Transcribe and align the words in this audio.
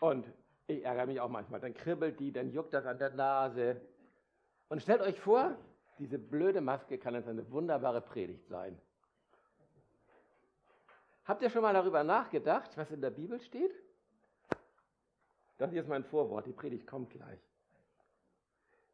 Und 0.00 0.26
ich 0.66 0.84
ärgere 0.84 1.06
mich 1.06 1.20
auch 1.20 1.28
manchmal. 1.28 1.60
Dann 1.60 1.74
kribbelt 1.74 2.18
die, 2.20 2.32
dann 2.32 2.50
juckt 2.50 2.74
das 2.74 2.86
an 2.86 2.98
der 2.98 3.10
Nase. 3.10 3.80
Und 4.68 4.82
stellt 4.82 5.00
euch 5.00 5.18
vor, 5.20 5.56
diese 5.98 6.18
blöde 6.18 6.60
Maske 6.60 6.98
kann 6.98 7.14
jetzt 7.14 7.28
eine 7.28 7.50
wunderbare 7.50 8.00
Predigt 8.00 8.46
sein. 8.48 8.78
Habt 11.24 11.42
ihr 11.42 11.50
schon 11.50 11.62
mal 11.62 11.72
darüber 11.72 12.04
nachgedacht, 12.04 12.76
was 12.76 12.90
in 12.90 13.00
der 13.00 13.10
Bibel 13.10 13.40
steht? 13.40 13.72
Das 15.58 15.70
hier 15.70 15.80
ist 15.80 15.88
mein 15.88 16.04
Vorwort, 16.04 16.46
die 16.46 16.52
Predigt 16.52 16.86
kommt 16.86 17.10
gleich. 17.10 17.40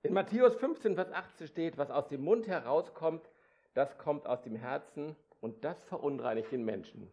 In 0.02 0.14
Matthäus 0.14 0.54
15, 0.56 0.94
Vers 0.94 1.12
18 1.12 1.46
steht, 1.48 1.78
was 1.78 1.90
aus 1.90 2.08
dem 2.08 2.22
Mund 2.22 2.46
herauskommt, 2.46 3.28
das 3.74 3.98
kommt 3.98 4.26
aus 4.26 4.42
dem 4.42 4.56
Herzen 4.56 5.16
und 5.40 5.64
das 5.64 5.82
verunreinigt 5.84 6.52
den 6.52 6.64
Menschen. 6.64 7.10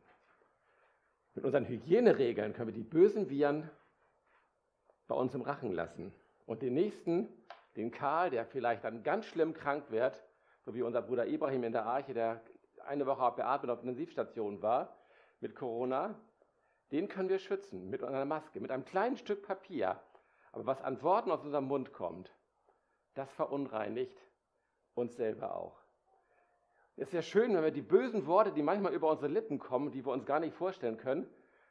Mit 1.36 1.46
unseren 1.46 1.66
Hygieneregeln 1.66 2.54
können 2.54 2.68
wir 2.68 2.74
die 2.74 2.84
bösen 2.84 3.30
Viren 3.30 3.70
bei 5.10 5.16
uns 5.16 5.34
im 5.34 5.41
Rachen 5.41 5.73
lassen. 5.73 6.14
Und 6.46 6.61
den 6.61 6.75
nächsten, 6.75 7.28
den 7.75 7.92
Karl, 7.92 8.29
der 8.29 8.46
vielleicht 8.46 8.83
dann 8.86 9.04
ganz 9.04 9.25
schlimm 9.25 9.54
krank 9.54 9.89
wird, 9.89 10.24
so 10.64 10.74
wie 10.74 10.83
unser 10.83 11.02
Bruder 11.02 11.28
Ibrahim 11.28 11.64
in 11.64 11.74
der 11.74 11.86
Arche, 11.86 12.14
der 12.14 12.42
eine 12.86 13.06
Woche 13.06 13.24
auf 13.24 13.36
der 13.36 13.61
Intensivstation 13.64 14.61
war 14.61 14.96
mit 15.42 15.56
Corona, 15.56 16.16
den 16.92 17.07
können 17.07 17.28
wir 17.28 17.39
schützen 17.39 17.89
mit 17.89 18.04
einer 18.04 18.25
Maske, 18.25 18.60
mit 18.60 18.71
einem 18.71 18.86
kleinen 18.86 19.18
Stück 19.18 19.46
Papier. 19.46 20.00
Aber 20.52 20.66
was 20.66 20.82
an 20.82 21.02
Worten 21.02 21.32
aus 21.32 21.44
unserem 21.44 21.66
Mund 21.66 21.91
kommt, 21.91 22.32
das 23.16 23.32
verunreinigt 23.32 24.18
uns 24.94 25.16
selber 25.16 25.55
auch. 25.55 25.82
Es 26.97 27.07
ist 27.07 27.14
ja 27.14 27.21
schön, 27.21 27.55
wenn 27.55 27.64
wir 27.64 27.71
die 27.71 27.82
bösen 27.82 28.28
Worte, 28.28 28.52
die 28.52 28.61
manchmal 28.61 28.94
über 28.94 29.10
unsere 29.10 29.32
Lippen 29.32 29.57
kommen, 29.57 29.91
die 29.91 30.05
wir 30.05 30.11
uns 30.11 30.25
gar 30.25 30.39
nicht 30.39 30.55
vorstellen 30.55 30.97
können, 30.97 31.28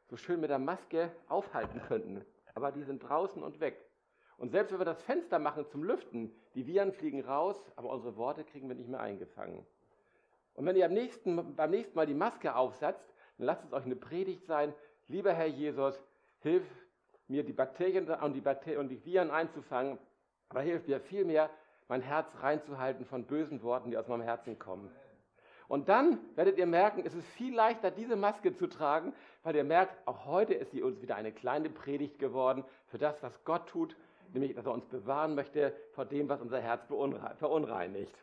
so 0.08 0.16
schön 0.16 0.40
mit 0.40 0.50
der 0.50 0.58
Maske 0.58 1.12
aufhalten 1.28 1.80
könnten 1.82 2.24
aber 2.58 2.72
die 2.72 2.82
sind 2.82 2.98
draußen 3.00 3.40
und 3.40 3.60
weg. 3.60 3.88
Und 4.36 4.50
selbst 4.50 4.72
wenn 4.72 4.80
wir 4.80 4.84
das 4.84 5.02
Fenster 5.02 5.38
machen 5.38 5.66
zum 5.66 5.84
Lüften, 5.84 6.32
die 6.54 6.66
Viren 6.66 6.92
fliegen 6.92 7.24
raus, 7.24 7.56
aber 7.76 7.90
unsere 7.90 8.16
Worte 8.16 8.44
kriegen 8.44 8.68
wir 8.68 8.74
nicht 8.74 8.88
mehr 8.88 9.00
eingefangen. 9.00 9.64
Und 10.54 10.66
wenn 10.66 10.74
ihr 10.74 10.86
am 10.86 10.92
nächsten, 10.92 11.54
beim 11.54 11.70
nächsten 11.70 11.94
Mal 11.96 12.06
die 12.06 12.14
Maske 12.14 12.56
aufsetzt, 12.56 13.14
dann 13.36 13.46
lasst 13.46 13.64
es 13.64 13.72
euch 13.72 13.84
eine 13.84 13.94
Predigt 13.94 14.44
sein. 14.44 14.74
Lieber 15.06 15.32
Herr 15.32 15.46
Jesus, 15.46 16.02
hilf 16.40 16.64
mir, 17.28 17.44
die 17.44 17.52
Bakterien 17.52 18.08
und 18.10 18.32
die, 18.32 18.40
Bakterien 18.40 18.80
und 18.80 18.88
die 18.88 19.04
Viren 19.04 19.30
einzufangen, 19.30 19.98
aber 20.48 20.62
hilf 20.62 20.86
mir 20.88 21.00
vielmehr, 21.00 21.50
mein 21.86 22.02
Herz 22.02 22.28
reinzuhalten 22.40 23.06
von 23.06 23.24
bösen 23.24 23.62
Worten, 23.62 23.90
die 23.90 23.96
aus 23.96 24.08
meinem 24.08 24.22
Herzen 24.22 24.58
kommen. 24.58 24.90
Und 25.68 25.90
dann 25.90 26.18
werdet 26.34 26.56
ihr 26.56 26.66
merken, 26.66 27.02
es 27.04 27.14
ist 27.14 27.28
viel 27.28 27.54
leichter, 27.54 27.90
diese 27.90 28.16
Maske 28.16 28.54
zu 28.54 28.66
tragen, 28.66 29.12
weil 29.42 29.54
ihr 29.54 29.64
merkt, 29.64 30.06
auch 30.08 30.24
heute 30.24 30.54
ist 30.54 30.72
sie 30.72 30.82
uns 30.82 31.02
wieder 31.02 31.16
eine 31.16 31.30
kleine 31.30 31.68
Predigt 31.68 32.18
geworden 32.18 32.64
für 32.86 32.96
das, 32.96 33.22
was 33.22 33.44
Gott 33.44 33.68
tut, 33.68 33.94
nämlich, 34.32 34.54
dass 34.54 34.64
er 34.64 34.72
uns 34.72 34.86
bewahren 34.86 35.34
möchte 35.34 35.74
vor 35.92 36.06
dem, 36.06 36.28
was 36.30 36.40
unser 36.40 36.60
Herz 36.60 36.86
verunreinigt. 36.86 38.16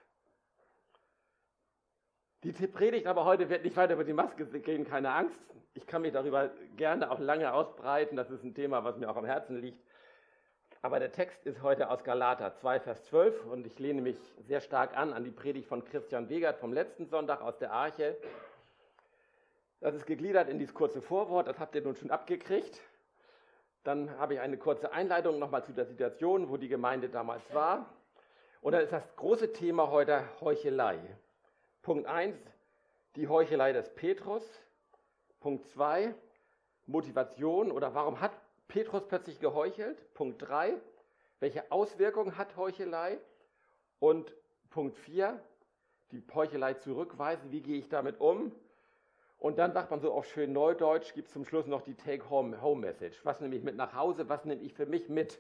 Die 2.44 2.52
Predigt 2.52 3.08
aber 3.08 3.26
heute 3.26 3.50
wird 3.50 3.64
nicht 3.64 3.78
weiter 3.78 3.94
über 3.94 4.04
die 4.04 4.14
Maske 4.14 4.46
gehen, 4.46 4.86
keine 4.86 5.12
Angst. 5.12 5.40
Ich 5.74 5.86
kann 5.88 6.02
mich 6.02 6.14
darüber 6.14 6.52
gerne 6.78 7.12
auch 7.12 7.20
lange 7.20 7.52
ausbreiten. 7.54 8.16
Das 8.16 8.30
ist 8.30 8.44
ein 8.44 8.54
Thema, 8.54 8.84
was 8.84 8.98
mir 8.98 9.10
auch 9.10 9.18
am 9.18 9.26
Herzen 9.26 9.60
liegt. 9.60 9.80
Aber 10.86 11.00
der 11.00 11.12
Text 11.12 11.48
ist 11.48 11.64
heute 11.64 11.90
aus 11.90 12.04
Galater 12.04 12.54
2, 12.54 12.80
Vers 12.80 13.04
12 13.06 13.46
und 13.48 13.66
ich 13.66 13.80
lehne 13.80 14.04
mich 14.04 14.20
sehr 14.48 14.62
stark 14.62 14.96
an 14.96 15.14
an 15.14 15.24
die 15.24 15.32
Predigt 15.32 15.68
von 15.68 15.84
Christian 15.84 16.30
Wegert 16.30 16.60
vom 16.60 16.74
letzten 16.74 17.08
Sonntag 17.08 17.42
aus 17.42 17.58
der 17.58 17.72
Arche. 17.72 18.16
Das 19.80 19.96
ist 19.96 20.06
gegliedert 20.06 20.48
in 20.48 20.60
dieses 20.60 20.76
kurze 20.76 21.02
Vorwort, 21.02 21.48
das 21.48 21.58
habt 21.58 21.74
ihr 21.74 21.82
nun 21.82 21.96
schon 21.96 22.12
abgekriegt. 22.12 22.80
Dann 23.84 24.16
habe 24.20 24.36
ich 24.36 24.42
eine 24.42 24.58
kurze 24.58 24.92
Einleitung 24.92 25.40
nochmal 25.40 25.66
zu 25.66 25.74
der 25.74 25.86
Situation, 25.86 26.50
wo 26.50 26.58
die 26.58 26.68
Gemeinde 26.68 27.10
damals 27.10 27.52
war. 27.52 27.90
Und 28.62 28.74
dann 28.74 28.82
ist 28.82 28.94
das 28.94 29.16
große 29.16 29.54
Thema 29.54 29.90
heute 29.90 30.24
Heuchelei. 30.40 31.00
Punkt 31.82 32.06
1, 32.06 32.38
die 33.16 33.28
Heuchelei 33.28 33.74
des 33.74 33.90
Petrus. 33.96 34.48
Punkt 35.40 35.66
2, 35.66 36.14
Motivation 36.86 37.72
oder 37.72 37.96
warum 37.96 38.22
hat 38.22 38.34
Petrus 38.68 39.08
plötzlich 39.08 39.40
geheuchelt? 39.40 40.14
Punkt 40.14 40.42
3. 40.42 40.76
Welche 41.40 41.72
Auswirkungen 41.72 42.38
hat 42.38 42.56
Heuchelei? 42.58 43.20
Und 44.00 44.34
Punkt 44.70 44.98
4. 44.98 45.40
Die 46.12 46.24
Heuchelei 46.34 46.76
zurückweisen. 46.76 47.52
Wie 47.52 47.62
gehe 47.62 47.78
ich 47.78 47.90
damit 47.90 48.20
um? 48.20 48.52
Und 49.38 49.60
dann 49.60 49.74
sagt 49.74 49.92
man 49.92 50.00
so 50.00 50.12
auf 50.12 50.26
schön 50.26 50.54
Neudeutsch, 50.54 51.14
gibt 51.14 51.28
es 51.28 51.34
zum 51.34 51.46
Schluss 51.46 51.68
noch 51.68 51.82
die 51.82 51.96
Take-Home-Message. 51.96 53.24
Was 53.24 53.42
nehme 53.42 53.56
ich 53.56 53.64
mit 53.64 53.76
nach 53.76 53.94
Hause? 53.94 54.28
Was 54.30 54.46
nehme 54.46 54.62
ich 54.62 54.74
für 54.74 54.86
mich 54.86 55.10
mit? 55.10 55.40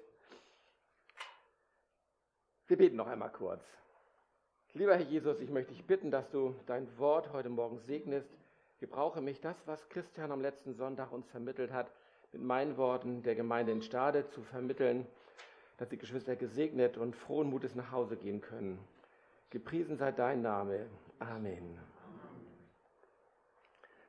Wir 2.68 2.78
beten 2.78 2.96
noch 2.96 3.08
einmal 3.08 3.32
kurz. 3.32 3.64
Lieber 4.74 4.96
Herr 4.96 5.06
Jesus, 5.06 5.40
ich 5.40 5.50
möchte 5.50 5.72
dich 5.74 5.86
bitten, 5.86 6.12
dass 6.12 6.30
du 6.30 6.56
dein 6.66 6.98
Wort 6.98 7.32
heute 7.32 7.50
Morgen 7.50 7.80
segnest. 7.80 8.30
Gebrauche 8.80 9.22
mich 9.22 9.40
das, 9.40 9.56
was 9.66 9.88
Christian 9.90 10.32
am 10.32 10.42
letzten 10.42 10.74
Sonntag 10.76 11.12
uns 11.12 11.30
vermittelt 11.30 11.72
hat, 11.72 11.90
mit 12.36 12.44
meinen 12.44 12.76
Worten 12.76 13.24
der 13.24 13.34
Gemeinde 13.34 13.72
in 13.72 13.82
Stade 13.82 14.28
zu 14.28 14.44
vermitteln, 14.44 15.08
dass 15.78 15.88
die 15.88 15.98
Geschwister 15.98 16.36
gesegnet 16.36 16.98
und 16.98 17.16
frohen 17.16 17.50
Mutes 17.50 17.76
nach 17.76 17.92
Hause 17.92 18.18
gehen 18.18 18.42
können. 18.42 18.78
Gepriesen 19.52 19.96
sei 19.96 20.12
dein 20.12 20.42
Name. 20.42 20.86
Amen. 21.20 21.80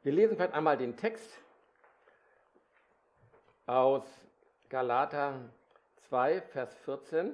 Wir 0.03 0.13
lesen 0.13 0.35
vielleicht 0.35 0.55
einmal 0.55 0.77
den 0.77 0.97
Text 0.97 1.31
aus 3.67 4.03
Galater 4.71 5.39
2, 6.09 6.41
Vers 6.41 6.75
14. 6.79 7.33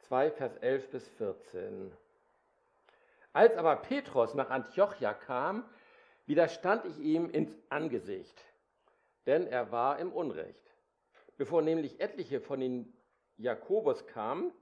Zwei, 0.00 0.30
Vers 0.30 0.54
11 0.58 0.90
bis 0.90 1.08
14. 1.16 1.92
Als 3.36 3.54
aber 3.58 3.76
Petrus 3.76 4.32
nach 4.32 4.48
Antiochia 4.48 5.12
kam, 5.12 5.62
widerstand 6.24 6.86
ich 6.86 6.98
ihm 6.98 7.28
ins 7.28 7.52
Angesicht, 7.68 8.42
denn 9.26 9.46
er 9.46 9.70
war 9.70 9.98
im 9.98 10.10
Unrecht. 10.10 10.74
Bevor 11.36 11.60
nämlich 11.60 12.00
etliche 12.00 12.40
von 12.40 12.60
den 12.60 12.96
Jakobus 13.36 14.06
kamen, 14.06 14.54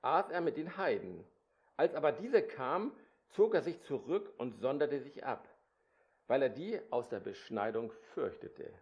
aß 0.00 0.30
er 0.30 0.40
mit 0.40 0.56
den 0.56 0.78
Heiden. 0.78 1.22
Als 1.76 1.94
aber 1.94 2.12
diese 2.12 2.42
kamen, 2.42 2.92
zog 3.28 3.54
er 3.54 3.60
sich 3.60 3.82
zurück 3.82 4.32
und 4.38 4.58
sonderte 4.58 5.00
sich 5.00 5.22
ab, 5.26 5.46
weil 6.26 6.40
er 6.40 6.48
die 6.48 6.80
aus 6.88 7.10
der 7.10 7.20
Beschneidung 7.20 7.92
fürchtete. 8.14 8.72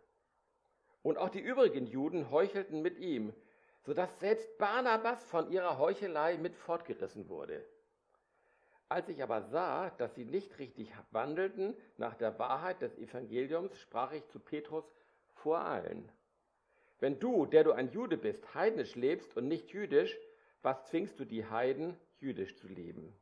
Und 1.02 1.18
auch 1.18 1.30
die 1.30 1.40
übrigen 1.40 1.88
Juden 1.88 2.30
heuchelten 2.30 2.80
mit 2.80 2.96
ihm, 3.00 3.34
sodass 3.80 4.20
selbst 4.20 4.56
Barnabas 4.58 5.24
von 5.24 5.50
ihrer 5.50 5.78
Heuchelei 5.78 6.36
mit 6.36 6.54
fortgerissen 6.54 7.28
wurde. 7.28 7.66
Als 8.92 9.08
ich 9.08 9.22
aber 9.22 9.40
sah, 9.40 9.88
dass 9.88 10.14
sie 10.14 10.26
nicht 10.26 10.58
richtig 10.58 10.92
wandelten 11.12 11.74
nach 11.96 12.14
der 12.14 12.38
Wahrheit 12.38 12.82
des 12.82 12.98
Evangeliums, 12.98 13.74
sprach 13.80 14.12
ich 14.12 14.28
zu 14.28 14.38
Petrus 14.38 14.84
vor 15.32 15.60
allen. 15.60 16.12
Wenn 17.00 17.18
du, 17.18 17.46
der 17.46 17.64
du 17.64 17.72
ein 17.72 17.90
Jude 17.90 18.18
bist, 18.18 18.54
heidnisch 18.54 18.94
lebst 18.94 19.34
und 19.34 19.48
nicht 19.48 19.70
jüdisch, 19.70 20.14
was 20.60 20.84
zwingst 20.90 21.18
du 21.18 21.24
die 21.24 21.46
Heiden, 21.46 21.96
jüdisch 22.20 22.54
zu 22.58 22.68
leben? 22.68 23.18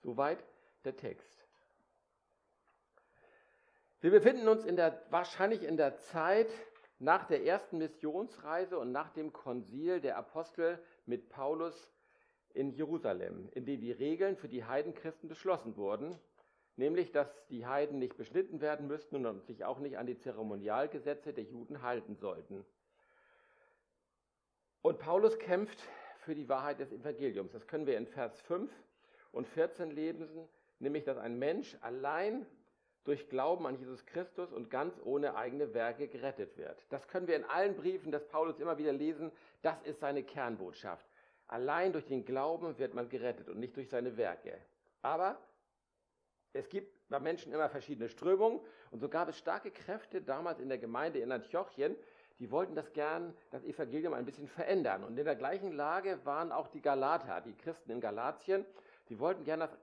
Soweit 0.00 0.42
der 0.84 0.96
Text. 0.96 1.46
Wir 4.00 4.10
befinden 4.10 4.48
uns 4.48 4.64
in 4.64 4.74
der, 4.74 5.00
wahrscheinlich 5.10 5.62
in 5.62 5.76
der 5.76 5.98
Zeit 5.98 6.50
nach 6.98 7.28
der 7.28 7.44
ersten 7.44 7.78
Missionsreise 7.78 8.76
und 8.80 8.90
nach 8.90 9.10
dem 9.10 9.32
Konzil 9.32 10.00
der 10.00 10.16
Apostel 10.16 10.82
mit 11.06 11.28
Paulus 11.28 11.88
in 12.54 12.72
Jerusalem, 12.72 13.48
in 13.54 13.64
dem 13.64 13.80
die 13.80 13.92
Regeln 13.92 14.36
für 14.36 14.48
die 14.48 14.64
Heidenchristen 14.64 15.28
beschlossen 15.28 15.76
wurden, 15.76 16.16
nämlich 16.76 17.12
dass 17.12 17.28
die 17.48 17.66
Heiden 17.66 17.98
nicht 17.98 18.16
beschnitten 18.16 18.60
werden 18.60 18.86
müssten 18.86 19.26
und 19.26 19.44
sich 19.46 19.64
auch 19.64 19.78
nicht 19.78 19.98
an 19.98 20.06
die 20.06 20.18
Zeremonialgesetze 20.18 21.32
der 21.32 21.44
Juden 21.44 21.82
halten 21.82 22.16
sollten. 22.16 22.64
Und 24.82 24.98
Paulus 24.98 25.38
kämpft 25.38 25.78
für 26.18 26.34
die 26.34 26.48
Wahrheit 26.48 26.80
des 26.80 26.92
Evangeliums. 26.92 27.52
Das 27.52 27.66
können 27.66 27.86
wir 27.86 27.96
in 27.96 28.06
Vers 28.06 28.40
5 28.42 28.70
und 29.32 29.46
14 29.48 29.90
lesen, 29.90 30.28
nämlich 30.78 31.04
dass 31.04 31.18
ein 31.18 31.38
Mensch 31.38 31.76
allein 31.80 32.46
durch 33.04 33.28
Glauben 33.28 33.66
an 33.66 33.78
Jesus 33.78 34.06
Christus 34.06 34.52
und 34.52 34.70
ganz 34.70 35.00
ohne 35.04 35.34
eigene 35.34 35.74
Werke 35.74 36.06
gerettet 36.06 36.56
wird. 36.56 36.84
Das 36.90 37.08
können 37.08 37.26
wir 37.26 37.36
in 37.36 37.44
allen 37.44 37.74
Briefen 37.74 38.12
des 38.12 38.26
Paulus 38.28 38.60
immer 38.60 38.78
wieder 38.78 38.92
lesen. 38.92 39.32
Das 39.62 39.82
ist 39.82 40.00
seine 40.00 40.22
Kernbotschaft. 40.22 41.04
Allein 41.52 41.92
durch 41.92 42.06
den 42.06 42.24
Glauben 42.24 42.78
wird 42.78 42.94
man 42.94 43.10
gerettet 43.10 43.50
und 43.50 43.60
nicht 43.60 43.76
durch 43.76 43.90
seine 43.90 44.16
Werke. 44.16 44.56
Aber 45.02 45.36
es 46.54 46.66
gibt 46.70 47.06
bei 47.10 47.20
Menschen 47.20 47.52
immer 47.52 47.68
verschiedene 47.68 48.08
Strömungen 48.08 48.58
und 48.90 49.00
so 49.00 49.08
gab 49.10 49.28
es 49.28 49.36
starke 49.36 49.70
Kräfte 49.70 50.22
damals 50.22 50.60
in 50.60 50.70
der 50.70 50.78
Gemeinde 50.78 51.18
in 51.18 51.30
Antiochien, 51.30 51.94
die 52.38 52.50
wollten 52.50 52.74
das 52.74 52.90
gern, 52.94 53.36
das 53.50 53.64
Evangelium 53.64 54.14
ein 54.14 54.24
bisschen 54.24 54.48
verändern. 54.48 55.04
Und 55.04 55.18
in 55.18 55.26
der 55.26 55.36
gleichen 55.36 55.72
Lage 55.72 56.18
waren 56.24 56.52
auch 56.52 56.68
die 56.68 56.80
Galater, 56.80 57.42
die 57.42 57.52
Christen 57.52 57.90
in 57.90 58.00
Galatien, 58.00 58.64
die 59.10 59.18
wollten 59.18 59.44
gern 59.44 59.60
das 59.60 59.76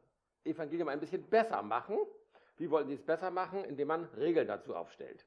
Evangelium 0.45 0.87
ein 0.87 0.99
bisschen 0.99 1.21
besser 1.21 1.61
machen. 1.61 1.99
Wie 2.57 2.71
wollen 2.71 2.87
sie 2.87 2.95
es 2.95 3.03
besser 3.03 3.29
machen? 3.29 3.63
Indem 3.63 3.89
man 3.89 4.05
Regeln 4.17 4.47
dazu 4.47 4.75
aufstellt. 4.75 5.23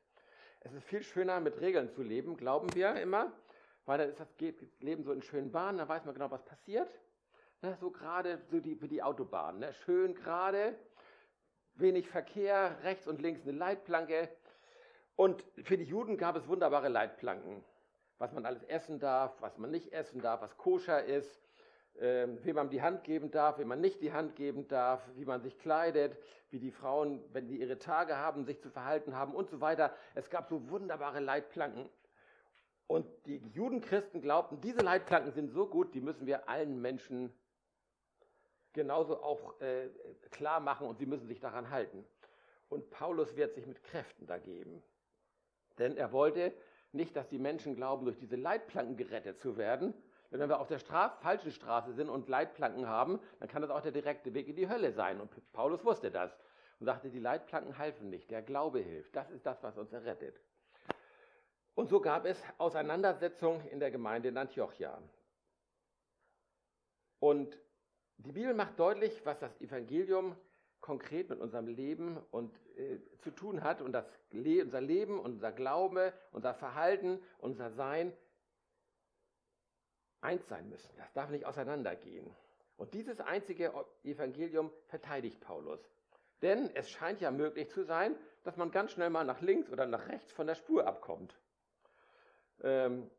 Es 0.59 0.73
ist 0.73 0.83
viel 0.83 1.05
schöner, 1.05 1.39
mit 1.39 1.61
Regeln 1.61 1.89
zu 1.89 2.03
leben, 2.03 2.37
glauben 2.37 2.75
wir 2.75 2.97
immer, 2.97 3.33
weil 3.87 3.99
dann 3.99 4.09
ist 4.09 4.21
das 4.21 4.29
Leben 4.81 5.05
so 5.05 5.13
in 5.13 5.23
schönen 5.23 5.51
Bahnen, 5.51 5.79
da 5.79 5.89
weiß 5.89 6.05
man 6.05 6.15
genau, 6.15 6.31
was 6.31 6.45
passiert. 6.45 6.89
Ne, 7.63 7.77
so 7.81 7.91
gerade 7.91 8.41
so 8.51 8.61
die, 8.61 8.81
wie 8.81 8.89
die 8.89 9.03
Autobahn. 9.03 9.61
Ne? 9.61 9.73
Schön 9.73 10.15
gerade, 10.15 10.75
wenig 11.75 12.09
Verkehr, 12.09 12.77
rechts 12.83 13.07
und 13.07 13.23
links 13.23 13.43
eine 13.43 13.53
Leitplanke. 13.53 14.29
Und 15.15 15.45
für 15.63 15.77
die 15.77 15.85
Juden 15.85 16.17
gab 16.17 16.37
es 16.37 16.49
wunderbare 16.49 16.89
Leitplanken. 16.89 17.63
Was 18.19 18.33
man 18.33 18.47
alles 18.47 18.63
essen 18.65 18.99
darf, 18.99 19.41
was 19.41 19.59
man 19.59 19.71
nicht 19.71 19.93
essen 19.93 20.21
darf, 20.21 20.43
was 20.43 20.57
koscher 20.57 21.05
ist, 21.05 21.41
äh, 21.95 22.27
wem 22.43 22.57
man 22.57 22.71
die 22.71 22.83
Hand 22.83 23.05
geben 23.05 23.31
darf, 23.31 23.59
wem 23.59 23.69
man 23.69 23.81
nicht 23.81 24.01
die 24.01 24.13
Hand 24.13 24.37
geben 24.37 24.67
darf, 24.69 25.03
wie 25.15 25.25
man 25.25 25.43
sich 25.43 25.59
kleidet, 25.59 26.17
wie 26.51 26.59
die 26.59 26.71
Frauen, 26.71 27.23
wenn 27.33 27.47
sie 27.47 27.57
ihre 27.57 27.79
Tage 27.79 28.17
haben, 28.17 28.45
sich 28.45 28.61
zu 28.61 28.71
verhalten 28.71 29.17
haben 29.17 29.35
und 29.35 29.51
so 29.51 29.61
weiter. 29.61 29.95
Es 30.15 30.31
gab 30.31 30.49
so 30.49 30.69
wunderbare 30.69 31.21
Leitplanken. 31.21 31.89
Und 32.87 33.07
die 33.27 33.39
Judenchristen 33.53 34.21
glaubten, 34.21 34.61
diese 34.61 34.81
Leitplanken 34.81 35.33
sind 35.33 35.51
so 35.51 35.67
gut, 35.67 35.95
die 35.95 36.01
müssen 36.01 36.27
wir 36.27 36.49
allen 36.49 36.81
Menschen 36.81 37.33
genauso 38.73 39.23
auch 39.23 39.61
äh, 39.61 39.89
klar 40.31 40.61
machen 40.61 40.87
und 40.87 40.99
sie 40.99 41.07
müssen 41.07 41.27
sich 41.27 41.41
daran 41.41 41.71
halten. 41.71 42.05
Und 42.69 42.91
Paulus 42.91 43.37
wird 43.37 43.55
sich 43.55 43.67
mit 43.67 43.83
Kräften 43.83 44.27
dagegen. 44.27 44.83
Denn 45.79 45.97
er 45.97 46.13
wollte 46.13 46.53
nicht, 46.93 47.17
dass 47.17 47.29
die 47.29 47.39
Menschen 47.39 47.75
glauben, 47.75 48.05
durch 48.05 48.19
diese 48.19 48.37
Leitplanken 48.37 48.97
gerettet 48.97 49.41
zu 49.41 49.57
werden. 49.57 49.95
Denn 50.31 50.41
wenn 50.41 50.49
wir 50.49 50.61
auf 50.61 50.69
der 50.69 50.79
Straße, 50.79 51.17
falschen 51.21 51.51
Straße 51.51 51.93
sind 51.93 52.09
und 52.09 52.29
Leitplanken 52.29 52.89
haben, 52.89 53.21
dann 53.39 53.49
kann 53.49 53.63
das 53.63 53.71
auch 53.71 53.83
der 53.83 53.93
direkte 53.93 54.33
Weg 54.35 54.49
in 54.49 54.57
die 54.57 54.69
Hölle 54.69 54.93
sein. 54.93 55.21
Und 55.21 55.31
Paulus 55.53 55.85
wusste 55.85 56.11
das 56.11 56.37
und 56.81 56.87
sagte, 56.87 57.11
die 57.11 57.19
Leitplanken 57.19 57.79
halfen 57.79 58.11
nicht, 58.11 58.31
der 58.31 58.43
Glaube 58.43 58.81
hilft. 58.81 59.15
Das 59.15 59.31
ist 59.31 59.45
das, 59.45 59.63
was 59.63 59.77
uns 59.77 59.93
errettet. 59.93 60.41
Und 61.75 61.89
so 61.89 62.01
gab 62.01 62.27
es 62.27 62.43
Auseinandersetzungen 62.59 63.67
in 63.69 63.81
der 63.81 63.91
Gemeinde 63.91 64.29
in 64.29 64.37
Antiochia. 64.37 65.01
Und 67.19 67.59
die 68.19 68.33
Bibel 68.33 68.55
macht 68.55 68.79
deutlich, 68.79 69.25
was 69.25 69.39
das 69.39 69.61
Evangelium 69.61 70.37
konkret 70.81 71.31
mit 71.31 71.41
unserem 71.41 71.69
Leben 71.69 72.19
und, 72.31 72.55
äh, 72.77 72.99
zu 73.19 73.31
tun 73.31 73.63
hat 73.63 73.81
und 73.81 73.93
das 73.93 74.05
Le 74.33 74.63
unser 74.63 74.81
Leben, 74.81 75.19
unser 75.21 75.53
Glaube, 75.53 76.13
unser 76.33 76.55
Verhalten, 76.55 77.23
unser 77.39 77.71
Sein 77.71 78.13
eins 80.21 80.47
sein 80.49 80.69
müssen. 80.69 80.95
Das 80.97 81.13
darf 81.13 81.31
nicht 81.31 81.47
auseinandergehen. 81.47 82.29
Und 82.77 82.95
dieses 82.95 83.21
einzige 83.21 83.73
Evangelium 84.03 84.73
verteidigt 84.89 85.41
Paulus. 85.41 85.81
Denn 86.43 86.71
es 86.75 86.91
scheint 86.91 87.21
ja 87.21 87.31
möglich 87.31 87.71
zu 87.71 87.85
sein, 87.85 88.17
dass 88.43 88.57
man 88.57 88.71
ganz 88.73 88.93
schnell 88.93 89.11
mal 89.11 89.25
nach 89.25 89.41
links 89.41 89.71
oder 89.71 89.87
nach 89.87 90.09
rechts 90.09 90.33
von 90.33 90.47
der 90.47 90.57
Spur 90.57 90.87
abkommt. 90.87 91.37
Ähm, 92.63 93.11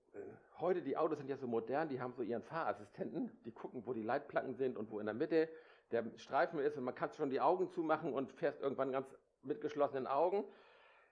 heute, 0.60 0.82
die 0.82 0.98
Autos 0.98 1.18
sind 1.18 1.30
ja 1.30 1.38
so 1.38 1.48
modern, 1.48 1.90
die 1.90 2.00
haben 2.00 2.14
so 2.14 2.22
ihren 2.22 2.44
Fahrassistenten, 2.44 3.32
die 3.46 3.52
gucken, 3.52 3.84
wo 3.86 3.94
die 3.94 4.04
Leitplanken 4.04 4.56
sind 4.56 4.78
und 4.78 4.92
wo 4.92 5.00
in 5.00 5.06
der 5.06 5.16
Mitte 5.16 5.50
der 5.92 6.06
Streifen 6.18 6.60
ist 6.60 6.78
und 6.78 6.84
man 6.84 6.96
kann 6.96 7.12
schon 7.14 7.30
die 7.30 7.42
Augen 7.42 7.70
zumachen 7.70 8.14
und 8.14 8.32
fährst 8.32 8.62
irgendwann 8.62 8.92
ganz 8.92 9.08
mit 9.44 9.62
geschlossenen 9.62 10.08
Augen. 10.08 10.44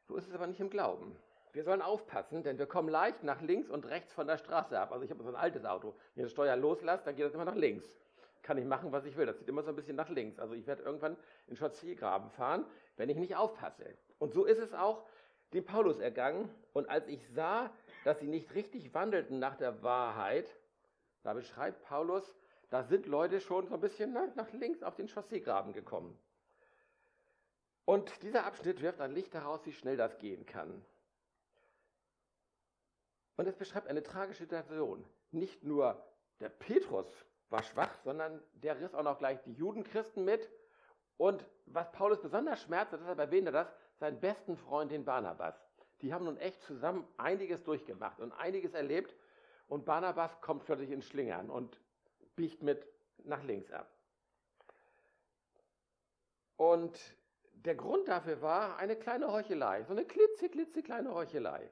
So 0.07 0.15
ist 0.15 0.27
es 0.27 0.33
aber 0.33 0.47
nicht 0.47 0.59
im 0.59 0.69
Glauben. 0.69 1.15
Wir 1.53 1.63
sollen 1.63 1.81
aufpassen, 1.81 2.43
denn 2.43 2.57
wir 2.57 2.65
kommen 2.65 2.87
leicht 2.87 3.23
nach 3.23 3.41
links 3.41 3.69
und 3.69 3.85
rechts 3.85 4.13
von 4.13 4.25
der 4.25 4.37
Straße 4.37 4.79
ab. 4.79 4.91
Also 4.91 5.03
ich 5.03 5.11
habe 5.11 5.21
so 5.21 5.29
ein 5.29 5.35
altes 5.35 5.65
Auto. 5.65 5.93
Wenn 6.15 6.23
ich 6.23 6.27
das 6.27 6.31
Steuer 6.31 6.55
loslasse, 6.55 7.03
dann 7.05 7.15
geht 7.15 7.25
das 7.25 7.33
immer 7.33 7.45
nach 7.45 7.55
links. 7.55 7.85
Kann 8.41 8.57
ich 8.57 8.65
machen, 8.65 8.91
was 8.91 9.05
ich 9.05 9.17
will. 9.17 9.25
Das 9.25 9.37
zieht 9.37 9.49
immer 9.49 9.61
so 9.61 9.69
ein 9.69 9.75
bisschen 9.75 9.97
nach 9.97 10.09
links. 10.09 10.39
Also 10.39 10.53
ich 10.53 10.65
werde 10.65 10.83
irgendwann 10.83 11.17
in 11.47 11.57
Chausseegraben 11.57 12.29
fahren, 12.31 12.65
wenn 12.95 13.09
ich 13.09 13.17
nicht 13.17 13.35
aufpasse. 13.35 13.85
Und 14.17 14.33
so 14.33 14.45
ist 14.45 14.59
es 14.59 14.73
auch 14.73 15.03
dem 15.53 15.65
Paulus 15.65 15.99
ergangen. 15.99 16.49
Und 16.73 16.89
als 16.89 17.07
ich 17.07 17.27
sah, 17.29 17.69
dass 18.03 18.19
sie 18.19 18.27
nicht 18.27 18.53
richtig 18.55 18.93
wandelten 18.93 19.39
nach 19.39 19.55
der 19.55 19.83
Wahrheit, 19.83 20.55
da 21.23 21.33
beschreibt 21.33 21.83
Paulus, 21.83 22.35
da 22.69 22.83
sind 22.83 23.05
Leute 23.05 23.41
schon 23.41 23.67
so 23.67 23.75
ein 23.75 23.81
bisschen 23.81 24.13
nach 24.13 24.51
links 24.53 24.81
auf 24.81 24.95
den 24.95 25.07
Chausseegraben 25.07 25.73
gekommen. 25.73 26.17
Und 27.85 28.23
dieser 28.23 28.45
Abschnitt 28.45 28.81
wirft 28.81 29.01
ein 29.01 29.11
Licht 29.11 29.33
daraus, 29.33 29.65
wie 29.65 29.73
schnell 29.73 29.97
das 29.97 30.17
gehen 30.17 30.45
kann. 30.45 30.83
Und 33.35 33.47
es 33.47 33.55
beschreibt 33.55 33.87
eine 33.87 34.03
tragische 34.03 34.43
Situation. 34.43 35.03
Nicht 35.31 35.63
nur 35.63 36.01
der 36.39 36.49
Petrus 36.49 37.07
war 37.49 37.63
schwach, 37.63 37.93
sondern 38.03 38.41
der 38.53 38.79
riss 38.79 38.93
auch 38.93 39.03
noch 39.03 39.17
gleich 39.17 39.41
die 39.43 39.53
Judenchristen 39.53 40.23
mit. 40.23 40.49
Und 41.17 41.45
was 41.65 41.91
Paulus 41.91 42.21
besonders 42.21 42.61
schmerzte, 42.61 42.97
deshalb 42.97 43.19
erwähnt 43.19 43.47
er 43.47 43.51
das, 43.51 43.67
seinen 43.99 44.19
besten 44.19 44.57
Freund, 44.57 44.91
den 44.91 45.05
Barnabas 45.05 45.55
die 46.01 46.13
haben 46.13 46.25
nun 46.25 46.37
echt 46.37 46.61
zusammen 46.63 47.07
einiges 47.17 47.63
durchgemacht 47.63 48.19
und 48.19 48.31
einiges 48.33 48.73
erlebt. 48.73 49.15
Und 49.67 49.85
Barnabas 49.85 50.41
kommt 50.41 50.65
plötzlich 50.65 50.91
ins 50.91 51.05
Schlingern 51.05 51.49
und 51.49 51.79
biegt 52.35 52.61
mit 52.61 52.85
nach 53.23 53.43
links 53.43 53.71
ab. 53.71 53.89
Und 56.57 56.99
der 57.53 57.75
Grund 57.75 58.07
dafür 58.07 58.41
war 58.41 58.77
eine 58.77 58.95
kleine 58.95 59.31
Heuchelei, 59.31 59.83
so 59.83 59.93
eine 59.93 60.05
klitze, 60.05 60.49
klitze 60.49 60.83
kleine 60.83 61.13
Heuchelei. 61.13 61.69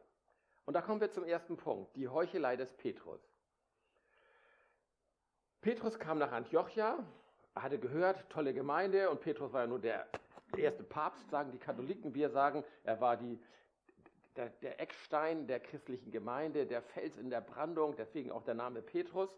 Und 0.65 0.75
da 0.75 0.81
kommen 0.81 1.01
wir 1.01 1.11
zum 1.11 1.23
ersten 1.23 1.57
Punkt, 1.57 1.95
die 1.95 2.07
Heuchelei 2.07 2.55
des 2.55 2.71
Petrus. 2.73 3.19
Petrus 5.61 5.99
kam 5.99 6.19
nach 6.19 6.31
Antiochia, 6.31 7.03
hatte 7.55 7.79
gehört, 7.79 8.29
tolle 8.29 8.53
Gemeinde, 8.53 9.09
und 9.09 9.19
Petrus 9.19 9.51
war 9.51 9.61
ja 9.61 9.67
nur 9.67 9.79
der 9.79 10.07
erste 10.55 10.83
Papst, 10.83 11.29
sagen 11.29 11.51
die 11.51 11.57
Katholiken. 11.57 12.13
Wir 12.13 12.29
sagen, 12.29 12.63
er 12.83 13.01
war 13.01 13.17
die 13.17 13.39
der, 14.39 14.49
der 14.61 14.79
Eckstein 14.79 15.47
der 15.47 15.59
christlichen 15.59 16.11
Gemeinde, 16.11 16.65
der 16.65 16.81
Fels 16.81 17.17
in 17.17 17.29
der 17.29 17.41
Brandung, 17.41 17.95
deswegen 17.97 18.31
auch 18.31 18.43
der 18.43 18.53
Name 18.53 18.81
Petrus. 18.81 19.29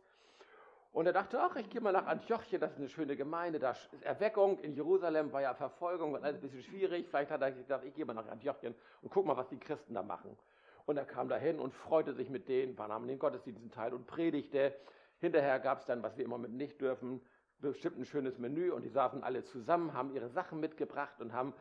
Und 0.94 1.08
er 1.08 1.14
dachte, 1.14 1.40
ach, 1.42 1.56
ich 1.56 1.70
gehe 1.70 1.82
mal 1.82 1.94
nach 1.94 2.06
Antiochien, 2.06 2.62
das 2.62 2.74
ist 2.74 2.78
eine 2.78 2.90
schöne 2.90 3.16
Gemeinde, 3.16 3.60
da 3.60 3.72
ist 3.72 3.90
Erweckung. 4.02 4.60
In 4.60 4.76
Jerusalem 4.76 5.32
war 5.32 5.42
ja 5.42 5.54
Verfolgung, 5.54 6.14
war 6.14 6.22
alles 6.22 6.38
ein 6.38 6.42
bisschen 6.42 6.62
schwierig. 6.62 7.08
Vielleicht 7.08 7.32
hat 7.32 7.42
er 7.42 7.52
gedacht, 7.52 7.84
ich 7.86 7.96
gehe 7.96 8.06
mal 8.06 8.14
nach 8.14 8.28
Antiochien 8.28 8.76
und 9.02 9.10
guck 9.10 9.26
mal, 9.26 9.38
was 9.38 9.48
die 9.48 9.58
Christen 9.58 9.94
da 9.94 10.04
machen. 10.04 10.38
Und 10.86 10.98
er 10.98 11.06
kam 11.06 11.30
dahin 11.30 11.60
und 11.60 11.74
freute 11.74 12.14
sich 12.14 12.30
mit 12.30 12.48
denen, 12.48 12.78
war 12.78 12.88
nahm 12.88 13.08
den 13.08 13.18
Gottesdiensten 13.18 13.72
teil 13.72 13.94
und 13.94 14.06
predigte. 14.06 14.76
Hinterher 15.20 15.60
gab 15.60 15.80
es 15.80 15.86
dann, 15.86 16.04
was 16.04 16.18
wir 16.18 16.26
immer 16.26 16.38
mit 16.38 16.52
nicht 16.52 16.82
dürfen, 16.82 17.22
bestimmt 17.60 17.98
ein 17.98 18.06
schönes 18.06 18.38
Menü 18.38 18.72
und 18.72 18.84
die 18.84 18.90
saßen 18.90 19.24
alle 19.24 19.44
zusammen, 19.44 19.94
haben 19.94 20.14
ihre 20.14 20.30
Sachen 20.30 20.60
mitgebracht 20.60 21.22
und 21.22 21.32
haben 21.32 21.54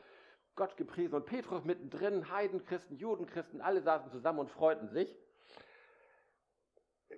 Gott 0.61 0.77
gepriesen 0.77 1.15
und 1.15 1.25
Petrus 1.25 1.65
mittendrin, 1.65 2.31
Heidenchristen, 2.31 2.99
Judenchristen, 2.99 3.63
alle 3.63 3.81
saßen 3.81 4.11
zusammen 4.11 4.41
und 4.41 4.51
freuten 4.51 4.91
sich. 4.91 5.17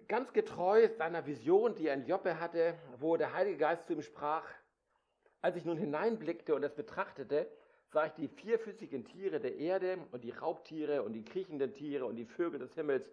Ganz 0.06 0.32
getreu 0.32 0.88
seiner 0.96 1.26
Vision, 1.26 1.74
die 1.74 1.88
er 1.88 1.94
in 1.94 2.06
Joppe 2.06 2.38
hatte, 2.38 2.78
wo 3.00 3.16
der 3.16 3.32
Heilige 3.32 3.56
Geist 3.56 3.88
zu 3.88 3.94
ihm 3.94 4.02
sprach, 4.02 4.48
als 5.40 5.56
ich 5.56 5.64
nun 5.64 5.76
hineinblickte 5.76 6.54
und 6.54 6.62
es 6.62 6.72
betrachtete, 6.72 7.50
sah 7.88 8.06
ich 8.06 8.12
die 8.12 8.28
vierfüßigen 8.28 9.06
Tiere 9.06 9.40
der 9.40 9.56
Erde 9.56 9.98
und 10.12 10.22
die 10.22 10.30
Raubtiere 10.30 11.02
und 11.02 11.12
die 11.12 11.24
kriechenden 11.24 11.74
Tiere 11.74 12.06
und 12.06 12.14
die 12.14 12.26
Vögel 12.26 12.60
des 12.60 12.72
Himmels 12.74 13.12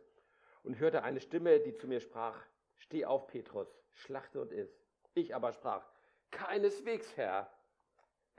und 0.61 0.77
hörte 0.77 1.01
eine 1.01 1.21
Stimme, 1.21 1.59
die 1.59 1.73
zu 1.73 1.87
mir 1.87 2.01
sprach, 2.01 2.39
steh 2.77 3.03
auf, 3.03 3.25
Petrus, 3.25 3.67
schlachte 3.93 4.39
und 4.39 4.51
iss. 4.51 4.69
Ich 5.15 5.33
aber 5.33 5.53
sprach, 5.53 5.83
keineswegs, 6.29 7.17
Herr, 7.17 7.51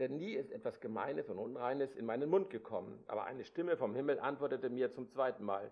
denn 0.00 0.16
nie 0.16 0.32
ist 0.32 0.50
etwas 0.50 0.80
Gemeines 0.80 1.28
und 1.28 1.38
Unreines 1.38 1.94
in 1.94 2.06
meinen 2.06 2.28
Mund 2.28 2.50
gekommen. 2.50 3.04
Aber 3.06 3.24
eine 3.24 3.44
Stimme 3.44 3.76
vom 3.76 3.94
Himmel 3.94 4.18
antwortete 4.18 4.70
mir 4.70 4.92
zum 4.92 5.08
zweiten 5.08 5.44
Mal, 5.44 5.70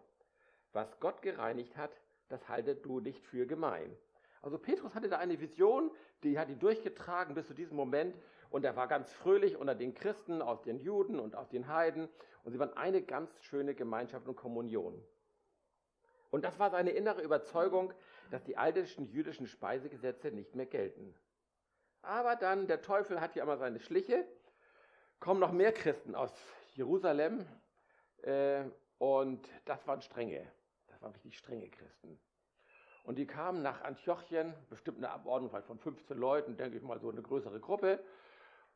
was 0.73 1.01
Gott 1.01 1.23
gereinigt 1.23 1.77
hat, 1.77 1.91
das 2.29 2.47
haltet 2.49 2.85
du 2.85 3.01
nicht 3.01 3.25
für 3.27 3.47
gemein. 3.47 3.97
Also 4.43 4.59
Petrus 4.59 4.95
hatte 4.95 5.09
da 5.09 5.17
eine 5.17 5.41
Vision, 5.41 5.91
die 6.23 6.39
hat 6.39 6.51
ihn 6.51 6.59
durchgetragen 6.59 7.35
bis 7.35 7.47
zu 7.47 7.55
diesem 7.55 7.77
Moment 7.77 8.15
und 8.51 8.65
er 8.65 8.77
war 8.77 8.87
ganz 8.87 9.11
fröhlich 9.13 9.57
unter 9.57 9.75
den 9.75 9.95
Christen, 9.95 10.43
aus 10.43 10.63
den 10.63 10.79
Juden 10.79 11.19
und 11.19 11.35
aus 11.35 11.49
den 11.49 11.67
Heiden 11.67 12.09
und 12.45 12.53
sie 12.53 12.59
waren 12.59 12.77
eine 12.77 13.03
ganz 13.03 13.31
schöne 13.43 13.75
Gemeinschaft 13.75 14.29
und 14.29 14.37
Kommunion. 14.37 15.03
Und 16.31 16.45
das 16.45 16.59
war 16.59 16.71
seine 16.71 16.91
innere 16.91 17.23
Überzeugung, 17.23 17.95
dass 18.31 18.45
die 18.45 18.59
altischen 18.59 19.07
jüdischen 19.11 19.47
Speisegesetze 19.47 20.31
nicht 20.31 20.55
mehr 20.55 20.67
gelten. 20.67 21.15
Aber 22.03 22.37
dann, 22.37 22.67
der 22.67 22.83
Teufel 22.83 23.21
hat 23.21 23.35
ja 23.35 23.43
immer 23.43 23.57
seine 23.57 23.81
Schliche, 23.81 24.27
kommen 25.21 25.41
noch 25.41 25.53
mehr 25.53 25.73
Christen 25.73 26.15
aus 26.15 26.33
Jerusalem 26.75 27.47
äh, 28.23 28.65
und 28.99 29.49
das 29.65 29.87
waren 29.87 30.03
strenge, 30.03 30.47
das 30.87 31.03
waren 31.03 31.13
richtig 31.13 31.37
strenge 31.37 31.69
Christen. 31.69 32.19
Und 33.05 33.17
die 33.17 33.27
kamen 33.27 33.63
nach 33.63 33.83
Antiochien, 33.83 34.53
bestimmt 34.69 34.99
eine 34.99 35.11
Abordnung 35.11 35.51
von 35.63 35.79
15 35.79 36.17
Leuten, 36.17 36.57
denke 36.57 36.77
ich 36.77 36.83
mal 36.83 37.01
so 37.01 37.11
eine 37.11 37.23
größere 37.23 37.59
Gruppe, 37.59 38.01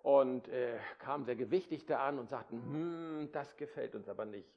und 0.02 0.48
äh, 0.48 0.78
kamen 0.98 1.24
sehr 1.24 1.36
gewichtig 1.36 1.86
da 1.86 2.06
an 2.06 2.18
und 2.18 2.28
sagten, 2.28 2.56
hm, 2.56 3.32
das 3.32 3.56
gefällt 3.56 3.94
uns 3.94 4.08
aber 4.08 4.24
nicht. 4.24 4.50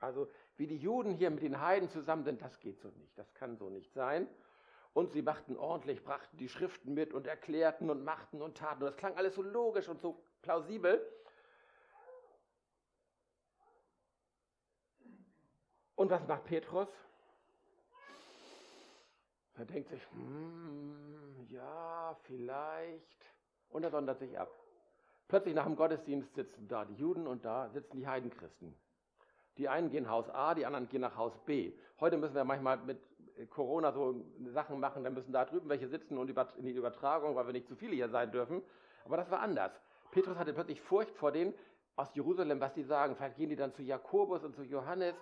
Also 0.00 0.28
wie 0.56 0.66
die 0.66 0.76
Juden 0.76 1.12
hier 1.12 1.30
mit 1.30 1.42
den 1.42 1.60
Heiden 1.60 1.88
zusammen 1.88 2.24
sind, 2.24 2.42
das 2.42 2.60
geht 2.60 2.80
so 2.80 2.88
nicht, 2.88 3.16
das 3.18 3.32
kann 3.34 3.56
so 3.56 3.70
nicht 3.70 3.92
sein. 3.92 4.28
Und 4.96 5.12
sie 5.12 5.20
machten 5.20 5.58
ordentlich, 5.58 6.02
brachten 6.02 6.38
die 6.38 6.48
Schriften 6.48 6.94
mit 6.94 7.12
und 7.12 7.26
erklärten 7.26 7.90
und 7.90 8.02
machten 8.02 8.40
und 8.40 8.56
taten. 8.56 8.82
Und 8.82 8.86
das 8.86 8.96
klang 8.96 9.14
alles 9.14 9.34
so 9.34 9.42
logisch 9.42 9.90
und 9.90 10.00
so 10.00 10.24
plausibel. 10.40 11.06
Und 15.96 16.10
was 16.10 16.26
macht 16.26 16.46
Petrus? 16.46 16.88
Er 19.56 19.66
denkt 19.66 19.90
sich, 19.90 20.00
hm, 20.12 21.46
ja, 21.50 22.16
vielleicht. 22.22 23.34
Und 23.68 23.82
er 23.82 23.90
sondert 23.90 24.18
sich 24.18 24.38
ab. 24.38 24.50
Plötzlich 25.28 25.54
nach 25.54 25.66
dem 25.66 25.76
Gottesdienst 25.76 26.34
sitzen 26.34 26.68
da 26.68 26.86
die 26.86 26.94
Juden 26.94 27.26
und 27.26 27.44
da 27.44 27.68
sitzen 27.68 27.98
die 27.98 28.08
Heidenchristen. 28.08 28.74
Die 29.58 29.68
einen 29.68 29.90
gehen 29.90 30.08
Haus 30.08 30.30
A, 30.30 30.54
die 30.54 30.64
anderen 30.64 30.88
gehen 30.88 31.02
nach 31.02 31.16
Haus 31.16 31.36
B. 31.44 31.74
Heute 32.00 32.16
müssen 32.16 32.34
wir 32.34 32.44
manchmal 32.44 32.78
mit 32.78 32.98
Corona 33.50 33.92
so 33.92 34.24
Sachen 34.46 34.80
machen, 34.80 35.04
dann 35.04 35.14
müssen 35.14 35.32
da 35.32 35.44
drüben 35.44 35.68
welche 35.68 35.88
sitzen 35.88 36.16
und 36.18 36.30
in 36.30 36.64
die 36.64 36.72
Übertragung, 36.72 37.36
weil 37.36 37.46
wir 37.46 37.52
nicht 37.52 37.68
zu 37.68 37.76
viele 37.76 37.94
hier 37.94 38.08
sein 38.08 38.30
dürfen. 38.30 38.62
Aber 39.04 39.16
das 39.16 39.30
war 39.30 39.40
anders. 39.40 39.72
Petrus 40.10 40.36
hatte 40.38 40.52
plötzlich 40.52 40.80
Furcht 40.80 41.16
vor 41.16 41.32
denen 41.32 41.54
aus 41.96 42.14
Jerusalem, 42.14 42.60
was 42.60 42.72
die 42.74 42.82
sagen. 42.82 43.16
Vielleicht 43.16 43.36
gehen 43.36 43.50
die 43.50 43.56
dann 43.56 43.72
zu 43.74 43.82
Jakobus 43.82 44.44
und 44.44 44.54
zu 44.54 44.62
Johannes 44.62 45.14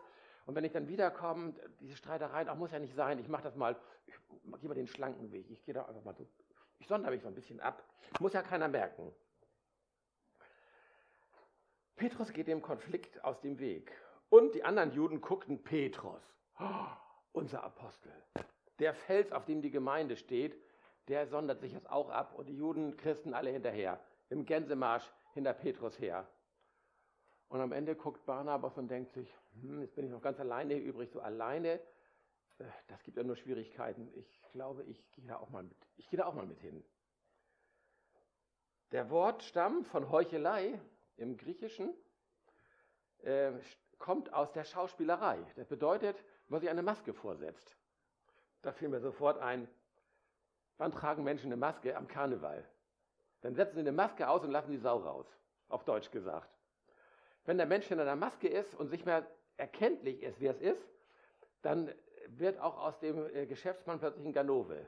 und 0.47 0.55
wenn 0.55 0.65
ich 0.65 0.73
dann 0.73 0.89
wiederkomme, 0.89 1.55
diese 1.81 1.97
Streitereien, 1.97 2.49
auch 2.49 2.57
muss 2.57 2.73
ja 2.73 2.79
nicht 2.79 2.95
sein, 2.95 3.19
ich 3.19 3.29
mache 3.29 3.43
das 3.43 3.57
mal, 3.57 3.77
ich 4.07 4.15
gehe 4.61 4.69
mal 4.69 4.75
den 4.75 4.87
schlanken 4.87 5.33
Weg, 5.33 5.51
ich 5.51 5.65
gehe 5.65 5.75
da 5.75 5.85
einfach 5.87 6.05
mal 6.05 6.15
so, 6.15 6.27
ich 6.79 6.87
sondere 6.87 7.13
mich 7.13 7.23
so 7.23 7.29
ein 7.29 7.35
bisschen 7.35 7.61
ab, 7.61 7.83
muss 8.21 8.35
ja 8.35 8.43
keiner 8.43 8.69
merken. 8.69 9.11
Petrus 11.97 12.33
geht 12.33 12.49
dem 12.49 12.61
Konflikt 12.61 13.23
aus 13.25 13.41
dem 13.41 13.59
Weg. 13.59 13.93
Und 14.29 14.55
die 14.55 14.65
anderen 14.65 14.93
Juden 14.93 15.21
guckten 15.21 15.63
Petrus, 15.63 16.23
oh, 16.59 16.87
unser 17.35 17.65
Apostel. 17.65 18.13
Der 18.79 18.95
Fels, 18.95 19.33
auf 19.33 19.45
dem 19.45 19.61
die 19.61 19.71
Gemeinde 19.71 20.17
steht, 20.17 20.57
der 21.09 21.27
sondert 21.27 21.61
sich 21.61 21.73
jetzt 21.73 21.91
auch 21.91 22.09
ab 22.09 22.35
und 22.35 22.47
die 22.49 22.57
Juden, 22.57 22.97
Christen 22.97 23.35
alle 23.35 23.51
hinterher, 23.51 24.01
im 24.31 24.47
Gänsemarsch 24.47 25.05
hinter 25.35 25.53
Petrus 25.53 25.99
her. 26.01 26.27
Und 27.49 27.61
am 27.61 27.73
Ende 27.73 27.95
guckt 27.95 28.25
Barnabas 28.25 28.79
und 28.79 28.89
denkt 28.89 29.13
sich, 29.13 29.29
hm, 29.61 29.83
jetzt 29.83 29.95
bin 29.95 30.07
ich 30.07 30.11
noch 30.11 30.23
ganz 30.23 30.41
alleine 30.41 30.77
übrig, 30.77 31.11
so 31.11 31.21
alleine, 31.21 31.81
äh, 32.59 32.65
das 32.89 33.03
gibt 33.03 33.17
ja 33.17 33.23
nur 33.23 33.37
Schwierigkeiten. 33.37 34.11
Ich 34.15 34.41
glaube, 34.53 34.83
ich 34.85 35.11
gehe 35.13 35.27
da 35.27 35.37
auch 35.37 35.51
mal 35.51 35.63
mit. 35.63 35.77
Ich 35.97 36.09
gehe 36.09 36.19
da 36.19 36.27
auch 36.27 36.35
mal 36.35 36.47
mit 36.47 36.61
hin. 36.61 36.83
Der 38.93 39.11
Wortstamm 39.11 39.85
von 39.85 40.11
Heuchelei 40.11 40.81
im 41.17 41.37
Griechischen 41.37 41.93
äh, 43.23 43.53
kommt 43.99 44.33
aus 44.33 44.53
der 44.53 44.65
Schauspielerei. 44.65 45.45
Das 45.57 45.67
bedeutet, 45.67 46.17
man 46.49 46.61
sich 46.61 46.71
eine 46.71 46.83
Maske 46.83 47.13
vorsetzt. 47.13 47.77
Da 48.63 48.73
fiel 48.73 48.89
mir 48.89 49.01
sofort 49.01 49.39
ein, 49.39 49.69
wann 50.79 50.93
tragen 50.93 51.25
Menschen 51.25 51.47
eine 51.47 51.57
Maske 51.57 51.97
am 51.97 52.09
Karneval? 52.09 52.65
Dann 53.43 53.55
setzen 53.55 53.75
sie 53.75 53.81
eine 53.81 53.93
Maske 53.93 54.29
aus 54.29 54.43
und 54.43 54.51
lassen 54.51 54.71
die 54.71 54.79
Sau 54.79 54.99
raus, 54.99 55.27
auf 55.69 55.85
Deutsch 55.85 56.11
gesagt. 56.11 56.51
Wenn 57.45 57.59
der 57.59 57.67
Mensch 57.67 57.91
in 57.91 58.01
einer 58.01 58.17
Maske 58.17 58.49
ist 58.49 58.75
und 58.75 58.89
sich 58.89 59.05
mehr 59.05 59.27
erkenntlich 59.57 60.23
ist, 60.23 60.41
wer 60.41 60.53
es 60.53 60.61
ist, 60.61 60.89
dann 61.63 61.93
wird 62.29 62.59
auch 62.59 62.79
aus 62.79 62.99
dem 63.01 63.27
äh, 63.35 63.47
Geschäftsmann 63.47 63.99
plötzlich 63.99 64.25
ein 64.25 64.33
Ganove 64.33 64.87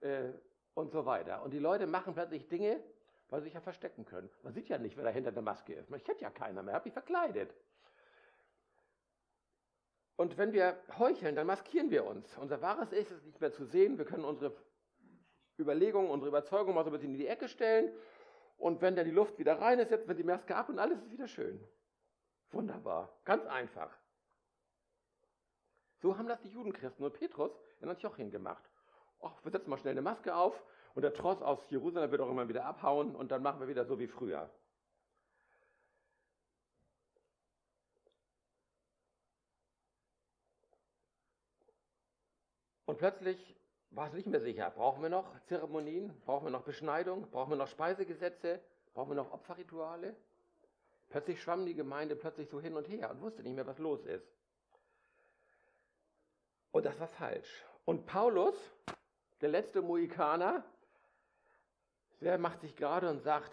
äh, 0.00 0.30
und 0.74 0.90
so 0.90 1.06
weiter. 1.06 1.42
Und 1.42 1.52
die 1.52 1.58
Leute 1.58 1.86
machen 1.86 2.14
plötzlich 2.14 2.48
Dinge, 2.48 2.82
weil 3.28 3.40
sie 3.40 3.44
sich 3.44 3.54
ja 3.54 3.60
verstecken 3.60 4.04
können. 4.04 4.28
Man 4.42 4.52
sieht 4.52 4.68
ja 4.68 4.78
nicht, 4.78 4.96
wer 4.96 5.04
da 5.04 5.10
hinter 5.10 5.32
der 5.32 5.42
Maske 5.42 5.74
ist. 5.74 5.90
Man 5.90 6.02
kennt 6.02 6.20
ja 6.20 6.30
keiner 6.30 6.62
mehr, 6.62 6.74
hat 6.74 6.84
mich 6.84 6.94
verkleidet. 6.94 7.54
Und 10.18 10.36
wenn 10.36 10.52
wir 10.52 10.76
heucheln, 10.98 11.36
dann 11.36 11.46
maskieren 11.46 11.92
wir 11.92 12.04
uns. 12.04 12.36
Unser 12.38 12.60
wahres 12.60 12.90
Ich 12.90 13.08
ist 13.08 13.24
nicht 13.24 13.40
mehr 13.40 13.52
zu 13.52 13.64
sehen. 13.64 13.98
Wir 13.98 14.04
können 14.04 14.24
unsere 14.24 14.52
Überlegungen, 15.56 16.10
unsere 16.10 16.28
Überzeugungen 16.28 16.74
mal 16.74 16.82
so 16.82 16.90
ein 16.90 16.92
bisschen 16.92 17.12
in 17.12 17.18
die 17.18 17.28
Ecke 17.28 17.48
stellen 17.48 17.92
und 18.56 18.80
wenn 18.80 18.96
dann 18.96 19.04
die 19.04 19.12
Luft 19.12 19.38
wieder 19.38 19.60
rein 19.60 19.78
ist, 19.78 19.90
setzen 19.90 20.08
wir 20.08 20.16
die 20.16 20.24
Maske 20.24 20.56
ab 20.56 20.68
und 20.68 20.80
alles 20.80 20.98
ist 20.98 21.12
wieder 21.12 21.28
schön. 21.28 21.64
Wunderbar. 22.50 23.16
Ganz 23.24 23.46
einfach. 23.46 23.96
So 26.00 26.18
haben 26.18 26.26
das 26.26 26.40
die 26.40 26.48
Judenchristen 26.48 27.04
und 27.04 27.14
Petrus 27.14 27.52
in 27.80 27.88
Antiochien 27.88 28.32
gemacht. 28.32 28.68
Och, 29.20 29.44
wir 29.44 29.52
setzen 29.52 29.70
mal 29.70 29.78
schnell 29.78 29.92
eine 29.92 30.02
Maske 30.02 30.34
auf 30.34 30.64
und 30.94 31.02
der 31.02 31.14
Tross 31.14 31.40
aus 31.42 31.70
Jerusalem 31.70 32.10
wird 32.10 32.20
auch 32.20 32.30
immer 32.30 32.48
wieder 32.48 32.64
abhauen 32.64 33.14
und 33.14 33.30
dann 33.30 33.42
machen 33.42 33.60
wir 33.60 33.68
wieder 33.68 33.84
so 33.84 34.00
wie 34.00 34.08
früher. 34.08 34.50
Und 42.88 42.96
plötzlich 42.96 43.54
war 43.90 44.06
es 44.06 44.14
nicht 44.14 44.26
mehr 44.28 44.40
sicher. 44.40 44.70
Brauchen 44.70 45.02
wir 45.02 45.10
noch 45.10 45.38
Zeremonien? 45.44 46.18
Brauchen 46.24 46.46
wir 46.46 46.50
noch 46.50 46.62
Beschneidung? 46.62 47.28
Brauchen 47.30 47.50
wir 47.50 47.56
noch 47.56 47.68
Speisegesetze? 47.68 48.62
Brauchen 48.94 49.10
wir 49.10 49.14
noch 49.14 49.30
Opferrituale? 49.30 50.16
Plötzlich 51.10 51.42
schwamm 51.42 51.66
die 51.66 51.74
Gemeinde 51.74 52.16
plötzlich 52.16 52.48
so 52.48 52.62
hin 52.62 52.78
und 52.78 52.88
her 52.88 53.10
und 53.10 53.20
wusste 53.20 53.42
nicht 53.42 53.54
mehr, 53.54 53.66
was 53.66 53.76
los 53.76 54.06
ist. 54.06 54.26
Und 56.72 56.86
das 56.86 56.98
war 56.98 57.08
falsch. 57.08 57.62
Und 57.84 58.06
Paulus, 58.06 58.54
der 59.42 59.50
letzte 59.50 59.82
Mohikaner, 59.82 60.64
der 62.22 62.38
macht 62.38 62.62
sich 62.62 62.74
gerade 62.74 63.10
und 63.10 63.20
sagt, 63.20 63.52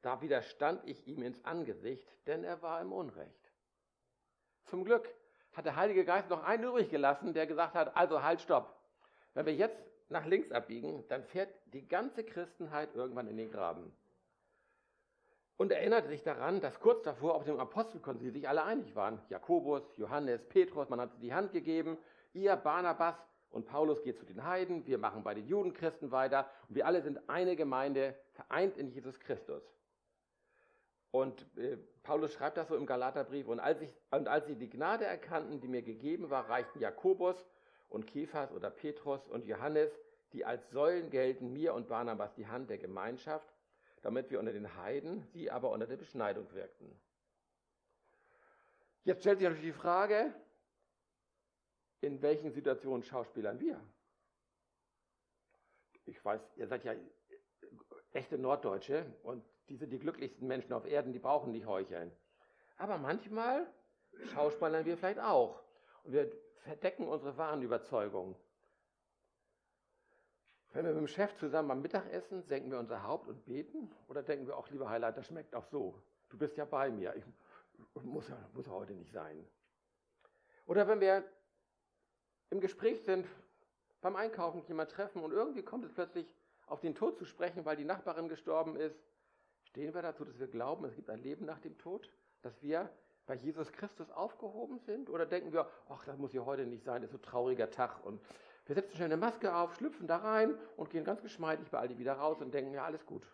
da 0.00 0.20
widerstand 0.20 0.82
ich 0.88 1.06
ihm 1.06 1.22
ins 1.22 1.44
Angesicht, 1.44 2.08
denn 2.26 2.42
er 2.42 2.60
war 2.60 2.80
im 2.80 2.92
Unrecht. 2.92 3.52
Zum 4.64 4.84
Glück 4.84 5.08
hat 5.52 5.66
der 5.66 5.76
Heilige 5.76 6.04
Geist 6.04 6.30
noch 6.30 6.44
einen 6.44 6.64
übrig 6.64 6.90
gelassen, 6.90 7.34
der 7.34 7.46
gesagt 7.46 7.74
hat, 7.74 7.96
also 7.96 8.22
halt, 8.22 8.40
stopp. 8.40 8.74
Wenn 9.34 9.46
wir 9.46 9.54
jetzt 9.54 9.78
nach 10.08 10.26
links 10.26 10.52
abbiegen, 10.52 11.04
dann 11.08 11.24
fährt 11.24 11.52
die 11.72 11.86
ganze 11.86 12.24
Christenheit 12.24 12.94
irgendwann 12.94 13.28
in 13.28 13.36
den 13.36 13.50
Graben. 13.50 13.92
Und 15.56 15.70
erinnert 15.70 16.08
sich 16.08 16.22
daran, 16.22 16.60
dass 16.60 16.80
kurz 16.80 17.02
davor 17.02 17.34
auf 17.34 17.44
dem 17.44 17.60
Apostelkonzil 17.60 18.32
sich 18.32 18.48
alle 18.48 18.64
einig 18.64 18.96
waren. 18.96 19.20
Jakobus, 19.28 19.82
Johannes, 19.96 20.42
Petrus, 20.48 20.88
man 20.88 21.00
hat 21.00 21.10
die 21.20 21.32
Hand 21.32 21.52
gegeben. 21.52 21.98
Ihr, 22.32 22.56
Barnabas 22.56 23.14
und 23.50 23.66
Paulus 23.66 24.02
geht 24.02 24.18
zu 24.18 24.24
den 24.24 24.44
Heiden. 24.44 24.86
Wir 24.86 24.98
machen 24.98 25.22
bei 25.22 25.34
den 25.34 25.46
Judenchristen 25.46 26.10
weiter. 26.10 26.50
Und 26.68 26.76
wir 26.76 26.86
alle 26.86 27.02
sind 27.02 27.28
eine 27.28 27.54
Gemeinde, 27.54 28.16
vereint 28.32 28.76
in 28.76 28.88
Jesus 28.88 29.20
Christus. 29.20 29.62
Und 31.12 31.46
äh, 31.58 31.76
Paulus 32.02 32.32
schreibt 32.32 32.56
das 32.56 32.68
so 32.68 32.74
im 32.74 32.86
Galaterbrief. 32.86 33.46
Und 33.46 33.60
als, 33.60 33.80
ich, 33.82 33.90
und 34.10 34.26
als 34.26 34.46
sie 34.46 34.56
die 34.56 34.70
Gnade 34.70 35.04
erkannten, 35.04 35.60
die 35.60 35.68
mir 35.68 35.82
gegeben 35.82 36.30
war, 36.30 36.48
reichten 36.48 36.80
Jakobus 36.80 37.36
und 37.90 38.06
Kephas 38.06 38.50
oder 38.50 38.70
Petrus 38.70 39.28
und 39.28 39.44
Johannes, 39.44 39.92
die 40.32 40.46
als 40.46 40.70
Säulen 40.70 41.10
gelten, 41.10 41.52
mir 41.52 41.74
und 41.74 41.88
Barnabas 41.88 42.34
die 42.34 42.46
Hand 42.46 42.70
der 42.70 42.78
Gemeinschaft, 42.78 43.46
damit 44.00 44.30
wir 44.30 44.40
unter 44.40 44.52
den 44.52 44.74
Heiden, 44.76 45.22
sie 45.32 45.50
aber 45.50 45.70
unter 45.70 45.86
der 45.86 45.98
Beschneidung 45.98 46.50
wirkten. 46.54 46.98
Jetzt 49.04 49.20
stellt 49.20 49.38
sich 49.38 49.48
natürlich 49.48 49.74
die 49.74 49.78
Frage, 49.78 50.32
in 52.00 52.22
welchen 52.22 52.50
Situationen 52.52 53.02
schauspielern 53.02 53.60
wir? 53.60 53.78
Ich 56.06 56.24
weiß, 56.24 56.40
ihr 56.56 56.66
seid 56.66 56.84
ja 56.84 56.94
echte 58.12 58.38
Norddeutsche 58.38 59.04
und 59.22 59.44
die 59.72 59.78
sind 59.78 59.90
die 59.90 59.98
glücklichsten 59.98 60.46
Menschen 60.46 60.74
auf 60.74 60.84
Erden, 60.84 61.14
die 61.14 61.18
brauchen 61.18 61.50
nicht 61.50 61.64
heucheln. 61.64 62.12
Aber 62.76 62.98
manchmal 62.98 63.66
schauspielern 64.26 64.84
wir 64.84 64.98
vielleicht 64.98 65.18
auch. 65.18 65.62
Und 66.04 66.12
wir 66.12 66.30
verdecken 66.56 67.08
unsere 67.08 67.38
wahren 67.38 67.62
Überzeugungen. 67.62 68.36
Wenn 70.74 70.84
wir 70.84 70.92
mit 70.92 71.00
dem 71.00 71.08
Chef 71.08 71.34
zusammen 71.36 71.70
am 71.70 71.80
Mittagessen, 71.80 72.42
senken 72.42 72.70
wir 72.70 72.78
unser 72.78 73.02
Haupt 73.02 73.28
und 73.28 73.46
beten 73.46 73.90
oder 74.08 74.22
denken 74.22 74.46
wir 74.46 74.58
auch, 74.58 74.68
lieber 74.68 74.90
Heiland, 74.90 75.16
das 75.16 75.26
schmeckt 75.26 75.54
auch 75.54 75.64
so. 75.64 76.02
Du 76.28 76.36
bist 76.36 76.58
ja 76.58 76.66
bei 76.66 76.90
mir. 76.90 77.16
Ich, 77.16 77.24
muss, 78.04 78.28
ja, 78.28 78.36
muss 78.52 78.68
heute 78.68 78.92
nicht 78.92 79.10
sein. 79.10 79.42
Oder 80.66 80.86
wenn 80.86 81.00
wir 81.00 81.24
im 82.50 82.60
Gespräch 82.60 83.02
sind, 83.04 83.26
beim 84.02 84.16
Einkaufen 84.16 84.62
jemand 84.68 84.90
treffen 84.90 85.22
und 85.22 85.32
irgendwie 85.32 85.62
kommt 85.62 85.86
es 85.86 85.94
plötzlich 85.94 86.26
auf 86.66 86.80
den 86.80 86.94
Tod 86.94 87.16
zu 87.16 87.24
sprechen, 87.24 87.64
weil 87.64 87.76
die 87.76 87.86
Nachbarin 87.86 88.28
gestorben 88.28 88.76
ist, 88.76 89.02
stehen 89.72 89.94
wir 89.94 90.02
dazu, 90.02 90.24
dass 90.26 90.38
wir 90.38 90.48
glauben, 90.48 90.84
es 90.84 90.94
gibt 90.94 91.08
ein 91.08 91.22
Leben 91.22 91.46
nach 91.46 91.58
dem 91.58 91.78
Tod, 91.78 92.10
dass 92.42 92.62
wir 92.62 92.90
bei 93.26 93.34
Jesus 93.34 93.72
Christus 93.72 94.10
aufgehoben 94.10 94.78
sind? 94.80 95.08
Oder 95.08 95.24
denken 95.24 95.50
wir, 95.52 95.66
ach, 95.88 96.04
das 96.04 96.18
muss 96.18 96.34
ja 96.34 96.44
heute 96.44 96.66
nicht 96.66 96.84
sein, 96.84 97.00
das 97.00 97.08
ist 97.08 97.12
so 97.12 97.18
ein 97.18 97.22
trauriger 97.22 97.70
Tag 97.70 98.04
und 98.04 98.20
wir 98.66 98.74
setzen 98.74 98.94
schnell 98.94 99.06
eine 99.06 99.16
Maske 99.16 99.54
auf, 99.54 99.74
schlüpfen 99.74 100.06
da 100.06 100.18
rein 100.18 100.54
und 100.76 100.90
gehen 100.90 101.04
ganz 101.04 101.22
geschmeidig 101.22 101.70
bei 101.70 101.78
Aldi 101.78 101.98
wieder 101.98 102.12
raus 102.12 102.40
und 102.42 102.52
denken, 102.52 102.74
ja, 102.74 102.84
alles 102.84 103.04
gut. 103.06 103.26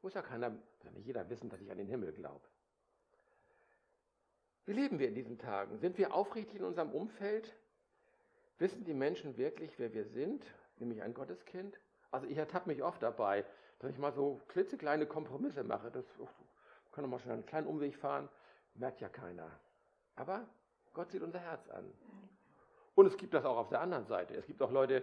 Muss 0.00 0.14
ja 0.14 0.22
keiner, 0.22 0.50
muss 0.50 0.82
ja 0.82 0.90
nicht 0.90 1.06
jeder 1.06 1.28
wissen, 1.28 1.50
dass 1.50 1.60
ich 1.60 1.70
an 1.70 1.76
den 1.78 1.86
Himmel 1.86 2.12
glaube. 2.12 2.44
Wie 4.64 4.72
leben 4.72 4.98
wir 4.98 5.08
in 5.08 5.14
diesen 5.14 5.38
Tagen? 5.38 5.78
Sind 5.78 5.98
wir 5.98 6.14
aufrichtig 6.14 6.56
in 6.56 6.64
unserem 6.64 6.90
Umfeld? 6.90 7.54
Wissen 8.58 8.84
die 8.84 8.94
Menschen 8.94 9.36
wirklich, 9.36 9.78
wer 9.78 9.92
wir 9.92 10.06
sind, 10.06 10.44
nämlich 10.78 11.02
ein 11.02 11.14
Gotteskind? 11.14 11.78
Also 12.10 12.26
ich 12.26 12.38
ertappe 12.38 12.68
mich 12.68 12.82
oft 12.82 13.02
dabei, 13.02 13.44
dass 13.82 13.90
ich 13.90 13.98
mal 13.98 14.12
so 14.12 14.40
klitzekleine 14.48 15.06
Kompromisse 15.06 15.64
mache. 15.64 15.90
Das 15.90 16.04
oh, 16.18 16.28
kann 16.92 17.08
mal 17.10 17.18
schnell 17.18 17.34
einen 17.34 17.46
kleinen 17.46 17.66
Umweg 17.66 17.96
fahren 17.96 18.28
merkt 18.74 19.00
ja 19.00 19.08
keiner. 19.08 19.50
Aber 20.16 20.46
Gott 20.94 21.10
sieht 21.10 21.22
unser 21.22 21.38
Herz 21.38 21.68
an. 21.70 21.92
Und 22.94 23.06
es 23.06 23.16
gibt 23.16 23.34
das 23.34 23.44
auch 23.44 23.56
auf 23.56 23.68
der 23.68 23.80
anderen 23.80 24.06
Seite. 24.06 24.34
Es 24.34 24.46
gibt 24.46 24.60
auch 24.62 24.70
Leute, 24.70 25.02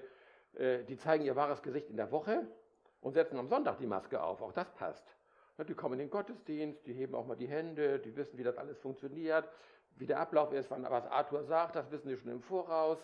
äh, 0.54 0.84
die 0.84 0.98
zeigen 0.98 1.26
ihr 1.26 1.36
wahres 1.36 1.62
Gesicht 1.62 1.90
in 1.90 1.98
der 1.98 2.12
Woche 2.12 2.48
und 3.02 3.14
setzen 3.14 3.38
am 3.38 3.48
Sonntag 3.48 3.80
die 3.80 3.88
Maske 3.88 4.22
auf. 4.22 4.42
Auch 4.42 4.54
das 4.54 4.72
passt. 4.74 5.06
Die 5.68 5.74
kommen 5.74 5.94
in 5.96 6.00
den 6.00 6.10
Gottesdienst, 6.10 6.86
die 6.86 6.94
heben 6.94 7.16
auch 7.16 7.26
mal 7.26 7.36
die 7.36 7.48
Hände, 7.48 8.00
die 8.00 8.16
wissen, 8.16 8.38
wie 8.38 8.44
das 8.44 8.58
alles 8.58 8.80
funktioniert, 8.80 9.50
wie 9.98 10.06
der 10.06 10.20
Ablauf 10.20 10.54
ist, 10.54 10.72
was 10.72 11.06
Arthur 11.08 11.44
sagt, 11.44 11.76
das 11.76 11.92
wissen 11.92 12.08
sie 12.08 12.16
schon 12.16 12.32
im 12.32 12.42
Voraus. 12.42 12.98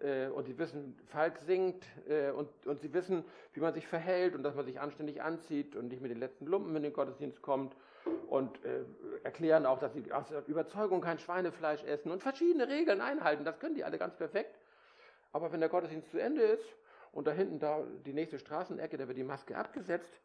Äh, 0.00 0.28
und 0.28 0.44
sie 0.44 0.58
wissen, 0.58 0.98
Falk 1.06 1.38
singt 1.38 1.84
äh, 2.08 2.30
und, 2.30 2.48
und 2.66 2.80
sie 2.80 2.92
wissen, 2.92 3.24
wie 3.52 3.60
man 3.60 3.74
sich 3.74 3.86
verhält 3.86 4.34
und 4.34 4.42
dass 4.42 4.54
man 4.54 4.64
sich 4.64 4.80
anständig 4.80 5.22
anzieht 5.22 5.74
und 5.74 5.88
nicht 5.88 6.00
mit 6.00 6.10
den 6.10 6.18
letzten 6.18 6.46
Lumpen 6.46 6.74
in 6.76 6.82
den 6.82 6.92
Gottesdienst 6.92 7.42
kommt 7.42 7.74
und 8.28 8.64
äh, 8.64 8.84
erklären 9.24 9.66
auch, 9.66 9.78
dass 9.78 9.92
sie 9.94 10.12
aus 10.12 10.26
Überzeugung 10.46 11.00
kein 11.00 11.18
Schweinefleisch 11.18 11.82
essen 11.84 12.12
und 12.12 12.22
verschiedene 12.22 12.68
Regeln 12.68 13.00
einhalten. 13.00 13.44
Das 13.44 13.58
können 13.58 13.74
die 13.74 13.84
alle 13.84 13.98
ganz 13.98 14.16
perfekt. 14.16 14.58
Aber 15.32 15.52
wenn 15.52 15.60
der 15.60 15.68
Gottesdienst 15.68 16.10
zu 16.10 16.18
Ende 16.18 16.42
ist 16.42 16.64
und 17.12 17.26
da 17.26 17.32
hinten 17.32 17.58
da 17.58 17.84
die 18.06 18.12
nächste 18.12 18.38
Straßenecke, 18.38 18.96
da 18.96 19.08
wird 19.08 19.18
die 19.18 19.24
Maske 19.24 19.56
abgesetzt 19.56 20.20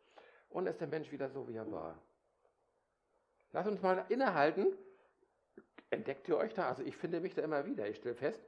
und 0.50 0.68
ist 0.68 0.80
der 0.80 0.88
Mensch 0.88 1.12
wieder 1.12 1.30
so, 1.30 1.48
wie 1.48 1.56
er 1.56 1.70
war. 1.72 1.98
Lass 3.52 3.68
uns 3.68 3.82
mal 3.82 4.06
innehalten. 4.10 4.68
Entdeckt 5.90 6.28
ihr 6.28 6.38
euch 6.38 6.54
da? 6.54 6.70
Also 6.70 6.84
ich 6.84 6.98
finde 6.98 7.20
mich 7.20 7.36
da 7.36 7.42
immer 7.42 7.66
wieder. 7.66 7.88
Ich 7.88 7.98
stelle 7.98 8.16
fest, 8.16 8.42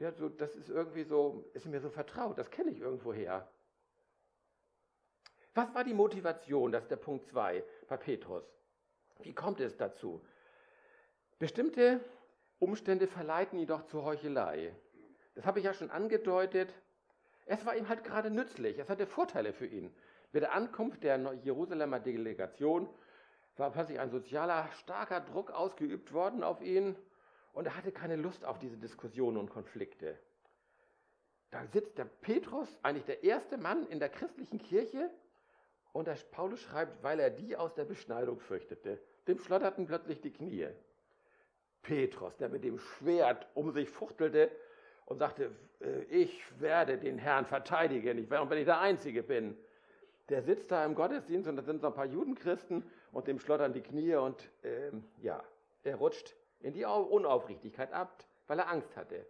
ja, 0.00 0.12
so, 0.12 0.30
das 0.30 0.56
ist 0.56 0.70
irgendwie 0.70 1.04
so, 1.04 1.44
ist 1.52 1.66
mir 1.66 1.80
so 1.80 1.90
vertraut, 1.90 2.38
das 2.38 2.50
kenne 2.50 2.70
ich 2.70 2.80
irgendwo 2.80 3.12
her. 3.12 3.46
Was 5.54 5.74
war 5.74 5.84
die 5.84 5.92
Motivation? 5.92 6.72
Das 6.72 6.84
ist 6.84 6.90
der 6.90 6.96
Punkt 6.96 7.26
2 7.26 7.62
bei 7.86 7.96
Petrus. 7.98 8.44
Wie 9.20 9.34
kommt 9.34 9.60
es 9.60 9.76
dazu? 9.76 10.24
Bestimmte 11.38 12.00
Umstände 12.58 13.08
verleiten 13.08 13.58
ihn 13.58 13.66
doch 13.66 13.86
zur 13.88 14.04
Heuchelei. 14.04 14.74
Das 15.34 15.44
habe 15.44 15.58
ich 15.58 15.66
ja 15.66 15.74
schon 15.74 15.90
angedeutet. 15.90 16.72
Es 17.44 17.66
war 17.66 17.76
ihm 17.76 17.90
halt 17.90 18.02
gerade 18.02 18.30
nützlich. 18.30 18.78
Es 18.78 18.88
hatte 18.88 19.06
Vorteile 19.06 19.52
für 19.52 19.66
ihn. 19.66 19.94
Mit 20.32 20.42
der 20.44 20.52
Ankunft 20.52 21.02
der 21.02 21.34
Jerusalemer 21.42 22.00
Delegation 22.00 22.88
war 23.56 23.70
plötzlich 23.70 24.00
ein 24.00 24.10
sozialer, 24.10 24.66
starker 24.72 25.20
Druck 25.20 25.50
ausgeübt 25.50 26.14
worden 26.14 26.42
auf 26.42 26.62
ihn 26.62 26.96
und 27.52 27.66
er 27.66 27.76
hatte 27.76 27.92
keine 27.92 28.16
Lust 28.16 28.44
auf 28.44 28.58
diese 28.58 28.76
Diskussionen 28.76 29.36
und 29.36 29.50
Konflikte. 29.50 30.16
Da 31.50 31.66
sitzt 31.66 31.98
der 31.98 32.04
Petrus, 32.04 32.68
eigentlich 32.82 33.06
der 33.06 33.24
erste 33.24 33.58
Mann 33.58 33.86
in 33.88 33.98
der 33.98 34.08
christlichen 34.08 34.58
Kirche, 34.58 35.10
und 35.92 36.06
der 36.06 36.16
Paulus 36.30 36.60
schreibt, 36.60 37.02
weil 37.02 37.18
er 37.18 37.30
die 37.30 37.56
aus 37.56 37.74
der 37.74 37.84
Beschneidung 37.84 38.38
fürchtete, 38.38 39.00
dem 39.26 39.38
schlotterten 39.38 39.86
plötzlich 39.86 40.20
die 40.20 40.30
Knie. 40.30 40.68
Petrus, 41.82 42.36
der 42.36 42.48
mit 42.48 42.62
dem 42.62 42.78
Schwert 42.78 43.46
um 43.54 43.72
sich 43.72 43.88
fuchtelte 43.88 44.50
und 45.06 45.18
sagte, 45.18 45.50
äh, 45.80 46.02
ich 46.04 46.42
werde 46.60 46.98
den 46.98 47.18
Herrn 47.18 47.46
verteidigen, 47.46 48.18
ich 48.18 48.30
werde, 48.30 48.50
wenn 48.50 48.58
ich 48.58 48.66
der 48.66 48.80
Einzige 48.80 49.22
bin. 49.22 49.56
Der 50.28 50.42
sitzt 50.42 50.70
da 50.70 50.84
im 50.84 50.94
Gottesdienst 50.94 51.48
und 51.48 51.56
da 51.56 51.62
sind 51.62 51.80
so 51.80 51.88
ein 51.88 51.94
paar 51.94 52.06
Judenchristen 52.06 52.84
und 53.10 53.26
dem 53.26 53.40
schlottern 53.40 53.72
die 53.72 53.80
Knie 53.80 54.14
und 54.14 54.48
ähm, 54.62 55.04
ja, 55.22 55.42
er 55.82 55.96
rutscht 55.96 56.36
in 56.60 56.72
die 56.72 56.84
Unaufrichtigkeit 56.84 57.92
ab, 57.92 58.24
weil 58.46 58.58
er 58.58 58.68
Angst 58.68 58.96
hatte. 58.96 59.26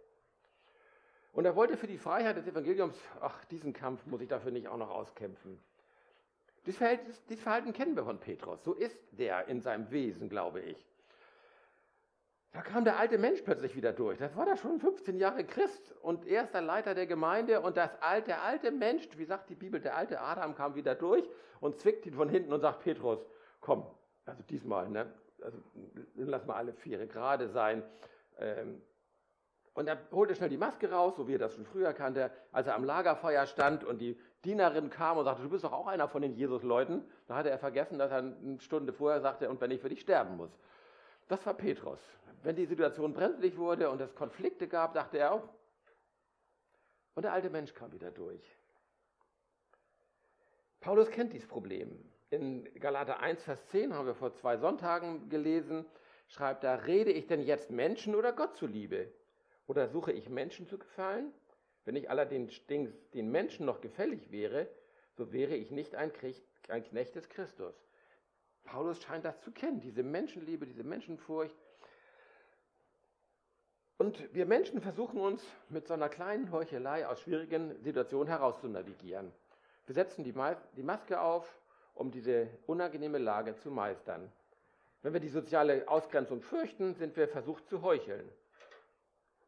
Und 1.33 1.45
er 1.45 1.55
wollte 1.55 1.77
für 1.77 1.87
die 1.87 1.97
Freiheit 1.97 2.35
des 2.37 2.47
Evangeliums, 2.47 2.97
ach, 3.21 3.45
diesen 3.45 3.73
Kampf 3.73 4.05
muss 4.05 4.21
ich 4.21 4.27
dafür 4.27 4.51
nicht 4.51 4.67
auch 4.67 4.77
noch 4.77 4.89
auskämpfen. 4.89 5.59
Dieses 6.65 6.77
Verhalten, 6.77 7.11
dieses 7.29 7.41
Verhalten 7.41 7.73
kennen 7.73 7.95
wir 7.95 8.03
von 8.03 8.19
Petrus. 8.19 8.63
So 8.63 8.73
ist 8.73 8.97
der 9.11 9.47
in 9.47 9.61
seinem 9.61 9.89
Wesen, 9.91 10.29
glaube 10.29 10.59
ich. 10.59 10.85
Da 12.51 12.61
kam 12.61 12.83
der 12.83 12.99
alte 12.99 13.17
Mensch 13.17 13.41
plötzlich 13.43 13.75
wieder 13.77 13.93
durch. 13.93 14.17
Das 14.17 14.35
war 14.35 14.45
da 14.45 14.57
schon 14.57 14.79
15 14.79 15.17
Jahre 15.17 15.45
Christ 15.45 15.95
und 16.01 16.27
erster 16.27 16.61
Leiter 16.61 16.93
der 16.93 17.07
Gemeinde. 17.07 17.61
Und 17.61 17.77
das 17.77 17.89
alte, 18.01 18.27
der 18.27 18.43
alte 18.43 18.71
Mensch, 18.71 19.07
wie 19.17 19.23
sagt 19.23 19.49
die 19.49 19.55
Bibel, 19.55 19.79
der 19.79 19.95
alte 19.95 20.19
Adam 20.19 20.53
kam 20.53 20.75
wieder 20.75 20.93
durch 20.93 21.23
und 21.61 21.79
zwickt 21.79 22.05
ihn 22.05 22.13
von 22.13 22.27
hinten 22.27 22.51
und 22.51 22.59
sagt: 22.59 22.81
Petrus, 22.83 23.25
komm, 23.61 23.85
also 24.25 24.43
diesmal, 24.43 24.89
ne, 24.89 25.11
also 25.41 25.57
lass 26.15 26.45
mal 26.45 26.55
alle 26.55 26.73
Viere 26.73 27.07
gerade 27.07 27.49
sein. 27.49 27.83
Ähm, 28.37 28.81
und 29.73 29.87
er 29.87 29.97
holte 30.11 30.35
schnell 30.35 30.49
die 30.49 30.57
Maske 30.57 30.91
raus, 30.91 31.15
so 31.15 31.27
wie 31.27 31.35
er 31.35 31.39
das 31.39 31.53
schon 31.53 31.65
früher 31.65 31.93
kannte, 31.93 32.29
als 32.51 32.67
er 32.67 32.75
am 32.75 32.83
Lagerfeuer 32.83 33.45
stand 33.45 33.83
und 33.83 33.99
die 33.99 34.19
Dienerin 34.43 34.89
kam 34.89 35.17
und 35.17 35.25
sagte, 35.25 35.43
du 35.43 35.49
bist 35.49 35.63
doch 35.63 35.71
auch 35.71 35.87
einer 35.87 36.09
von 36.09 36.21
den 36.21 36.33
Jesus-Leuten. 36.33 37.05
Da 37.27 37.35
hatte 37.35 37.49
er 37.49 37.59
vergessen, 37.59 37.97
dass 37.97 38.11
er 38.11 38.17
eine 38.17 38.59
Stunde 38.59 38.91
vorher 38.91 39.21
sagte, 39.21 39.49
und 39.49 39.61
wenn 39.61 39.71
ich 39.71 39.79
für 39.79 39.89
dich 39.89 40.01
sterben 40.01 40.35
muss. 40.35 40.51
Das 41.27 41.45
war 41.45 41.53
Petrus. 41.53 41.99
Wenn 42.43 42.55
die 42.55 42.65
Situation 42.65 43.13
brenzlig 43.13 43.57
wurde 43.57 43.89
und 43.89 44.01
es 44.01 44.13
Konflikte 44.15 44.67
gab, 44.67 44.93
dachte 44.93 45.19
er 45.19 45.31
auch. 45.31 45.47
Und 47.13 47.23
der 47.23 47.33
alte 47.33 47.49
Mensch 47.49 47.73
kam 47.73 47.93
wieder 47.93 48.11
durch. 48.11 48.57
Paulus 50.81 51.09
kennt 51.11 51.31
dieses 51.31 51.47
Problem 51.47 52.10
in 52.31 52.63
Galater 52.79 53.19
1, 53.19 53.43
Vers 53.43 53.59
10 53.67 53.93
haben 53.93 54.07
wir 54.07 54.15
vor 54.15 54.33
zwei 54.33 54.57
Sonntagen 54.57 55.29
gelesen, 55.29 55.85
schreibt 56.29 56.63
da, 56.63 56.75
rede 56.75 57.11
ich 57.11 57.27
denn 57.27 57.41
jetzt 57.41 57.69
Menschen 57.69 58.15
oder 58.15 58.31
Gott 58.31 58.55
zuliebe? 58.55 59.11
Oder 59.67 59.89
suche 59.89 60.13
ich 60.13 60.29
Menschen 60.29 60.65
zu 60.65 60.77
gefallen? 60.77 61.33
Wenn 61.83 61.95
ich 61.95 62.09
allerdings 62.09 62.65
den 62.67 63.31
Menschen 63.31 63.65
noch 63.65 63.81
gefällig 63.81 64.31
wäre, 64.31 64.67
so 65.17 65.33
wäre 65.33 65.55
ich 65.55 65.71
nicht 65.71 65.93
ein, 65.95 66.11
ein 66.69 66.83
Knecht 66.83 67.15
des 67.15 67.27
Christus. 67.27 67.75
Paulus 68.63 69.01
scheint 69.01 69.25
das 69.25 69.41
zu 69.41 69.51
kennen, 69.51 69.81
diese 69.81 70.03
Menschenliebe, 70.03 70.65
diese 70.65 70.83
Menschenfurcht. 70.83 71.55
Und 73.97 74.33
wir 74.33 74.45
Menschen 74.45 74.81
versuchen 74.81 75.19
uns 75.19 75.45
mit 75.69 75.87
so 75.87 75.93
einer 75.93 76.09
kleinen 76.09 76.51
Heuchelei 76.51 77.07
aus 77.07 77.19
schwierigen 77.21 77.75
Situationen 77.83 78.29
herauszunavigieren. 78.29 79.31
Wir 79.85 79.95
setzen 79.95 80.23
die, 80.23 80.83
Maske 80.83 81.19
auf, 81.19 81.60
um 81.93 82.11
diese 82.11 82.47
unangenehme 82.67 83.17
Lage 83.17 83.55
zu 83.57 83.71
meistern. 83.71 84.31
Wenn 85.01 85.13
wir 85.13 85.19
die 85.19 85.29
soziale 85.29 85.87
Ausgrenzung 85.87 86.41
fürchten, 86.41 86.93
sind 86.95 87.15
wir 87.17 87.27
versucht 87.27 87.67
zu 87.67 87.81
heucheln. 87.81 88.29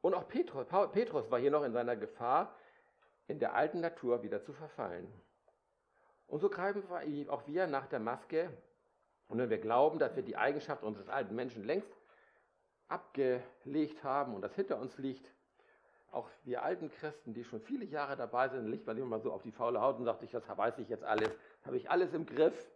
Und 0.01 0.13
auch 0.13 0.27
Petrus, 0.27 0.67
Petrus 0.91 1.29
war 1.32 1.39
hier 1.39 1.51
noch 1.51 1.63
in 1.63 1.73
seiner 1.73 1.95
Gefahr, 1.95 2.56
in 3.27 3.39
der 3.39 3.56
alten 3.56 3.79
Natur 3.79 4.23
wieder 4.23 4.43
zu 4.43 4.51
verfallen. 4.51 5.08
Und 6.27 6.39
so 6.39 6.49
greifen 6.49 6.84
wir 6.89 7.32
auch 7.32 7.47
wir 7.47 7.67
nach 7.67 7.88
der 7.88 7.99
Maske. 7.99 8.49
Und 9.27 9.38
wenn 9.38 9.49
wir 9.49 9.60
glauben, 9.60 9.99
dass 9.99 10.15
wir 10.15 10.23
die 10.23 10.36
Eigenschaft 10.36 10.84
unseres 10.84 11.08
alten 11.08 11.36
Menschen 11.36 11.63
längst 11.63 11.89
abgelegt 12.88 14.03
haben 14.03 14.36
und 14.36 14.41
das 14.41 14.53
hinter 14.56 14.79
uns 14.79 14.97
liegt, 14.97 15.32
auch 16.12 16.29
wir 16.43 16.63
alten 16.63 16.91
Christen, 16.91 17.34
die 17.34 17.43
schon 17.43 17.62
viele 17.62 17.86
Jahre 17.86 18.15
dabei 18.15 18.49
sind, 18.49 18.67
legt 18.67 18.86
man 18.86 18.97
immer 18.97 19.19
so 19.19 19.32
auf 19.32 19.41
die 19.41 19.51
faule 19.51 19.82
Haut 19.82 19.97
und 19.97 20.06
sagt, 20.06 20.21
ich, 20.21 20.32
das 20.32 20.43
weiß 20.47 20.77
ich 20.77 20.89
jetzt 20.89 21.03
alles, 21.03 21.29
habe 21.65 21.78
ich 21.78 21.89
alles 21.89 22.13
im 22.13 22.26
Griff. 22.26 22.69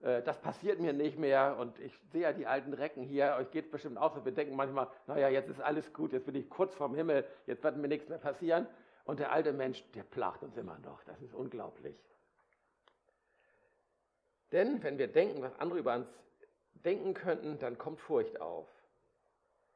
Äh, 0.00 0.22
das 0.22 0.40
passiert 0.40 0.80
mir 0.80 0.92
nicht 0.92 1.18
mehr 1.18 1.56
und 1.58 1.78
ich 1.80 1.98
sehe 2.12 2.22
ja 2.22 2.32
die 2.32 2.46
alten 2.46 2.72
Recken 2.72 3.02
hier, 3.02 3.36
euch 3.38 3.50
geht 3.50 3.66
es 3.66 3.70
bestimmt 3.70 3.98
auch 3.98 4.14
so, 4.14 4.24
wir 4.24 4.32
denken 4.32 4.56
manchmal, 4.56 4.88
naja, 5.06 5.28
jetzt 5.28 5.48
ist 5.48 5.60
alles 5.60 5.92
gut, 5.92 6.12
jetzt 6.12 6.26
bin 6.26 6.34
ich 6.34 6.48
kurz 6.48 6.74
vorm 6.74 6.94
Himmel, 6.94 7.24
jetzt 7.46 7.62
wird 7.62 7.76
mir 7.76 7.88
nichts 7.88 8.08
mehr 8.08 8.18
passieren. 8.18 8.66
Und 9.04 9.20
der 9.20 9.32
alte 9.32 9.54
Mensch, 9.54 9.82
der 9.92 10.02
plagt 10.02 10.42
uns 10.42 10.56
immer 10.56 10.78
noch, 10.80 11.02
das 11.04 11.20
ist 11.22 11.32
unglaublich. 11.32 11.96
Denn 14.52 14.82
wenn 14.82 14.98
wir 14.98 15.08
denken, 15.08 15.42
was 15.42 15.58
andere 15.58 15.78
über 15.78 15.94
uns 15.94 16.08
denken 16.84 17.14
könnten, 17.14 17.58
dann 17.58 17.78
kommt 17.78 18.00
Furcht 18.00 18.40
auf. 18.40 18.68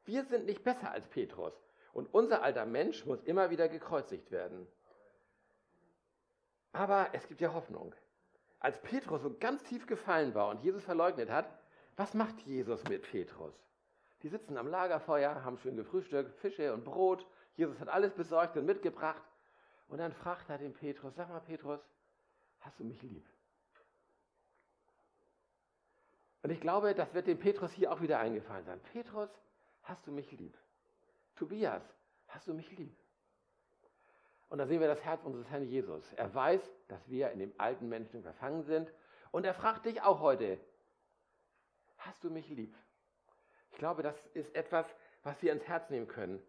Wir 0.05 0.23
sind 0.25 0.45
nicht 0.45 0.63
besser 0.63 0.91
als 0.91 1.07
Petrus. 1.07 1.53
Und 1.93 2.13
unser 2.13 2.41
alter 2.43 2.65
Mensch 2.65 3.05
muss 3.05 3.23
immer 3.23 3.49
wieder 3.49 3.69
gekreuzigt 3.69 4.31
werden. 4.31 4.67
Aber 6.71 7.09
es 7.13 7.27
gibt 7.27 7.39
ja 7.39 7.53
Hoffnung. 7.53 7.93
Als 8.63 8.81
Petrus 8.81 9.21
so 9.21 9.35
ganz 9.37 9.61
tief 9.63 9.85
gefallen 9.87 10.33
war 10.33 10.47
und 10.47 10.63
Jesus 10.63 10.85
verleugnet 10.85 11.29
hat, 11.29 11.49
was 11.97 12.13
macht 12.13 12.39
Jesus 12.43 12.81
mit 12.85 13.03
Petrus? 13.03 13.53
Die 14.21 14.29
sitzen 14.29 14.57
am 14.57 14.67
Lagerfeuer, 14.67 15.43
haben 15.43 15.57
schön 15.57 15.75
gefrühstückt, 15.75 16.33
Fische 16.39 16.73
und 16.73 16.85
Brot. 16.85 17.27
Jesus 17.57 17.77
hat 17.81 17.89
alles 17.89 18.13
besorgt 18.13 18.55
und 18.55 18.65
mitgebracht. 18.65 19.21
Und 19.89 19.97
dann 19.97 20.13
fragt 20.13 20.49
er 20.49 20.57
den 20.57 20.73
Petrus, 20.73 21.13
sag 21.13 21.27
mal 21.27 21.41
Petrus, 21.41 21.81
hast 22.61 22.79
du 22.79 22.85
mich 22.85 23.01
lieb? 23.01 23.27
Und 26.41 26.49
ich 26.49 26.61
glaube, 26.61 26.95
das 26.95 27.13
wird 27.13 27.27
dem 27.27 27.39
Petrus 27.39 27.73
hier 27.73 27.91
auch 27.91 27.99
wieder 27.99 28.19
eingefallen 28.19 28.63
sein. 28.63 28.79
Petrus, 28.93 29.29
hast 29.81 30.07
du 30.07 30.11
mich 30.11 30.31
lieb? 30.31 30.57
Tobias, 31.35 31.83
hast 32.29 32.47
du 32.47 32.53
mich 32.53 32.71
lieb? 32.77 32.97
Und 34.53 34.59
da 34.59 34.67
sehen 34.67 34.81
wir 34.81 34.87
das 34.87 35.03
Herz 35.03 35.23
unseres 35.23 35.49
Herrn 35.49 35.63
Jesus. 35.63 36.13
Er 36.13 36.31
weiß, 36.31 36.61
dass 36.87 37.09
wir 37.09 37.31
in 37.31 37.39
dem 37.39 37.51
alten 37.57 37.89
Menschen 37.89 38.21
verfangen 38.21 38.61
sind. 38.61 38.93
Und 39.31 39.47
er 39.47 39.55
fragt 39.55 39.85
dich 39.85 40.03
auch 40.03 40.19
heute, 40.19 40.59
hast 41.97 42.23
du 42.23 42.29
mich 42.29 42.47
lieb? 42.49 42.75
Ich 43.71 43.79
glaube, 43.79 44.03
das 44.03 44.15
ist 44.35 44.53
etwas, 44.53 44.85
was 45.23 45.41
wir 45.41 45.53
ins 45.53 45.67
Herz 45.67 45.89
nehmen 45.89 46.07
können. 46.07 46.39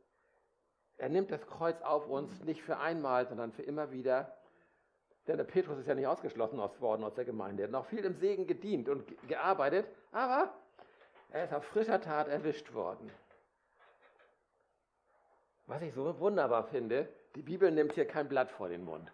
Er 0.99 1.09
nimmt 1.09 1.31
das 1.31 1.47
Kreuz 1.47 1.81
auf 1.81 2.07
uns, 2.07 2.45
nicht 2.45 2.61
für 2.61 2.77
einmal, 2.77 3.27
sondern 3.27 3.53
für 3.53 3.63
immer 3.63 3.91
wieder. 3.91 4.37
Denn 5.27 5.39
der 5.39 5.45
Petrus 5.45 5.79
ist 5.79 5.87
ja 5.87 5.95
nicht 5.95 6.07
ausgeschlossen 6.07 6.59
worden 6.59 7.05
aus 7.05 7.15
der 7.15 7.25
Gemeinde. 7.25 7.63
Er 7.63 7.69
hat 7.69 7.73
noch 7.73 7.87
viel 7.87 8.05
im 8.05 8.17
Segen 8.17 8.47
gedient 8.47 8.91
und 8.91 9.07
gearbeitet, 9.29 9.89
aber 10.13 10.53
er 11.31 11.45
ist 11.45 11.55
auf 11.55 11.65
frischer 11.65 12.03
Tat 12.03 12.29
erwischt 12.29 12.75
worden. 12.75 13.11
Was 15.65 15.81
ich 15.81 15.95
so 15.95 16.21
wunderbar 16.21 16.65
finde, 16.65 17.09
Die 17.35 17.43
Bibel 17.43 17.71
nimmt 17.71 17.93
hier 17.95 18.07
kein 18.07 18.29
Blatt 18.29 18.51
vor 18.51 18.69
den 18.69 18.85
Mund. 18.85 19.11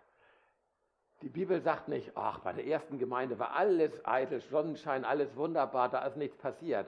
Die 1.23 1.29
Bibel 1.29 1.61
sagt 1.61 1.89
nicht, 1.89 2.13
ach, 2.17 2.39
bei 2.41 2.53
der 2.53 2.67
ersten 2.67 2.99
Gemeinde 2.99 3.39
war 3.39 3.55
alles 3.55 3.93
eitel, 4.07 4.41
Sonnenschein, 4.41 5.05
alles 5.05 5.37
wunderbar, 5.37 5.91
da 5.91 6.07
ist 6.07 6.17
nichts 6.17 6.37
passiert. 6.37 6.87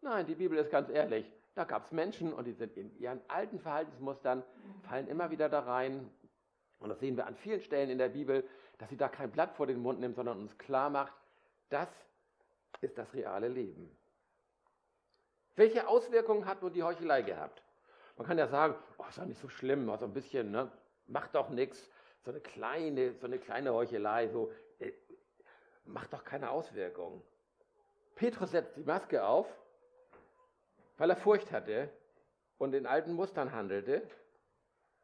Nein, 0.00 0.26
die 0.26 0.34
Bibel 0.34 0.58
ist 0.58 0.70
ganz 0.70 0.88
ehrlich. 0.88 1.30
Da 1.54 1.64
gab 1.64 1.84
es 1.84 1.92
Menschen 1.92 2.32
und 2.32 2.46
die 2.46 2.52
sind 2.52 2.76
in 2.76 2.98
ihren 2.98 3.20
alten 3.28 3.60
Verhaltensmustern, 3.60 4.42
fallen 4.88 5.06
immer 5.08 5.30
wieder 5.30 5.48
da 5.48 5.60
rein. 5.60 6.10
Und 6.80 6.88
das 6.88 6.98
sehen 6.98 7.16
wir 7.16 7.26
an 7.26 7.36
vielen 7.36 7.60
Stellen 7.60 7.90
in 7.90 7.98
der 7.98 8.08
Bibel, 8.08 8.44
dass 8.78 8.90
sie 8.90 8.96
da 8.96 9.08
kein 9.08 9.30
Blatt 9.30 9.52
vor 9.52 9.66
den 9.66 9.80
Mund 9.80 10.00
nimmt, 10.00 10.16
sondern 10.16 10.38
uns 10.40 10.58
klar 10.58 10.90
macht, 10.90 11.12
das 11.68 11.88
ist 12.80 12.98
das 12.98 13.12
reale 13.14 13.48
Leben. 13.48 13.90
Welche 15.56 15.86
Auswirkungen 15.86 16.46
hat 16.46 16.62
nun 16.62 16.72
die 16.72 16.82
Heuchelei 16.82 17.22
gehabt? 17.22 17.62
Man 18.16 18.26
kann 18.26 18.38
ja 18.38 18.46
sagen, 18.46 18.74
oh, 18.98 19.04
ist 19.08 19.18
doch 19.18 19.24
nicht 19.24 19.40
so 19.40 19.48
schlimm, 19.48 19.86
so 19.98 20.04
ein 20.04 20.12
bisschen, 20.12 20.50
ne? 20.50 20.70
macht 21.06 21.34
doch 21.34 21.50
nichts, 21.50 21.90
so 22.22 22.30
eine 22.30 22.40
kleine, 22.40 23.14
so 23.14 23.26
eine 23.26 23.38
kleine 23.38 23.72
Heuchelei, 23.72 24.28
so, 24.28 24.52
äh, 24.78 24.92
macht 25.84 26.12
doch 26.12 26.24
keine 26.24 26.50
Auswirkungen. 26.50 27.22
Petrus 28.14 28.52
setzt 28.52 28.76
die 28.76 28.84
Maske 28.84 29.24
auf, 29.24 29.46
weil 30.96 31.10
er 31.10 31.16
Furcht 31.16 31.50
hatte 31.52 31.90
und 32.58 32.74
in 32.74 32.86
alten 32.86 33.12
Mustern 33.12 33.52
handelte 33.52 34.02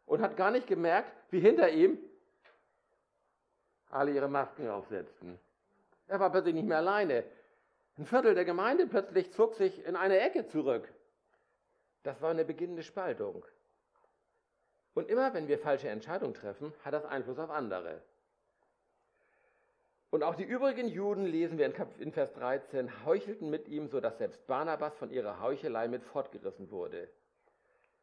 und 0.06 0.22
hat 0.22 0.36
gar 0.36 0.50
nicht 0.50 0.66
gemerkt, 0.66 1.12
wie 1.30 1.40
hinter 1.40 1.68
ihm 1.70 1.98
alle 3.90 4.12
ihre 4.12 4.28
Masken 4.28 4.68
aufsetzten. 4.68 5.38
Er 6.06 6.20
war 6.20 6.30
plötzlich 6.30 6.54
nicht 6.54 6.66
mehr 6.66 6.78
alleine. 6.78 7.24
Ein 7.98 8.06
Viertel 8.06 8.34
der 8.34 8.44
Gemeinde 8.44 8.86
plötzlich 8.86 9.32
zog 9.32 9.54
sich 9.56 9.84
in 9.84 9.96
eine 9.96 10.20
Ecke 10.20 10.46
zurück. 10.46 10.88
Das 12.02 12.20
war 12.22 12.30
eine 12.30 12.44
beginnende 12.44 12.82
Spaltung. 12.82 13.44
Und 14.94 15.08
immer 15.08 15.32
wenn 15.34 15.48
wir 15.48 15.58
falsche 15.58 15.88
Entscheidungen 15.88 16.34
treffen, 16.34 16.72
hat 16.84 16.94
das 16.94 17.04
Einfluss 17.04 17.38
auf 17.38 17.50
andere. 17.50 18.02
Und 20.10 20.24
auch 20.24 20.34
die 20.34 20.44
übrigen 20.44 20.88
Juden, 20.88 21.24
lesen 21.24 21.56
wir 21.56 21.72
in 21.98 22.12
Vers 22.12 22.32
13, 22.32 23.04
heuchelten 23.04 23.48
mit 23.48 23.68
ihm, 23.68 23.88
sodass 23.88 24.18
selbst 24.18 24.44
Barnabas 24.48 24.96
von 24.96 25.10
ihrer 25.10 25.40
Heuchelei 25.40 25.86
mit 25.86 26.02
fortgerissen 26.02 26.70
wurde. 26.70 27.08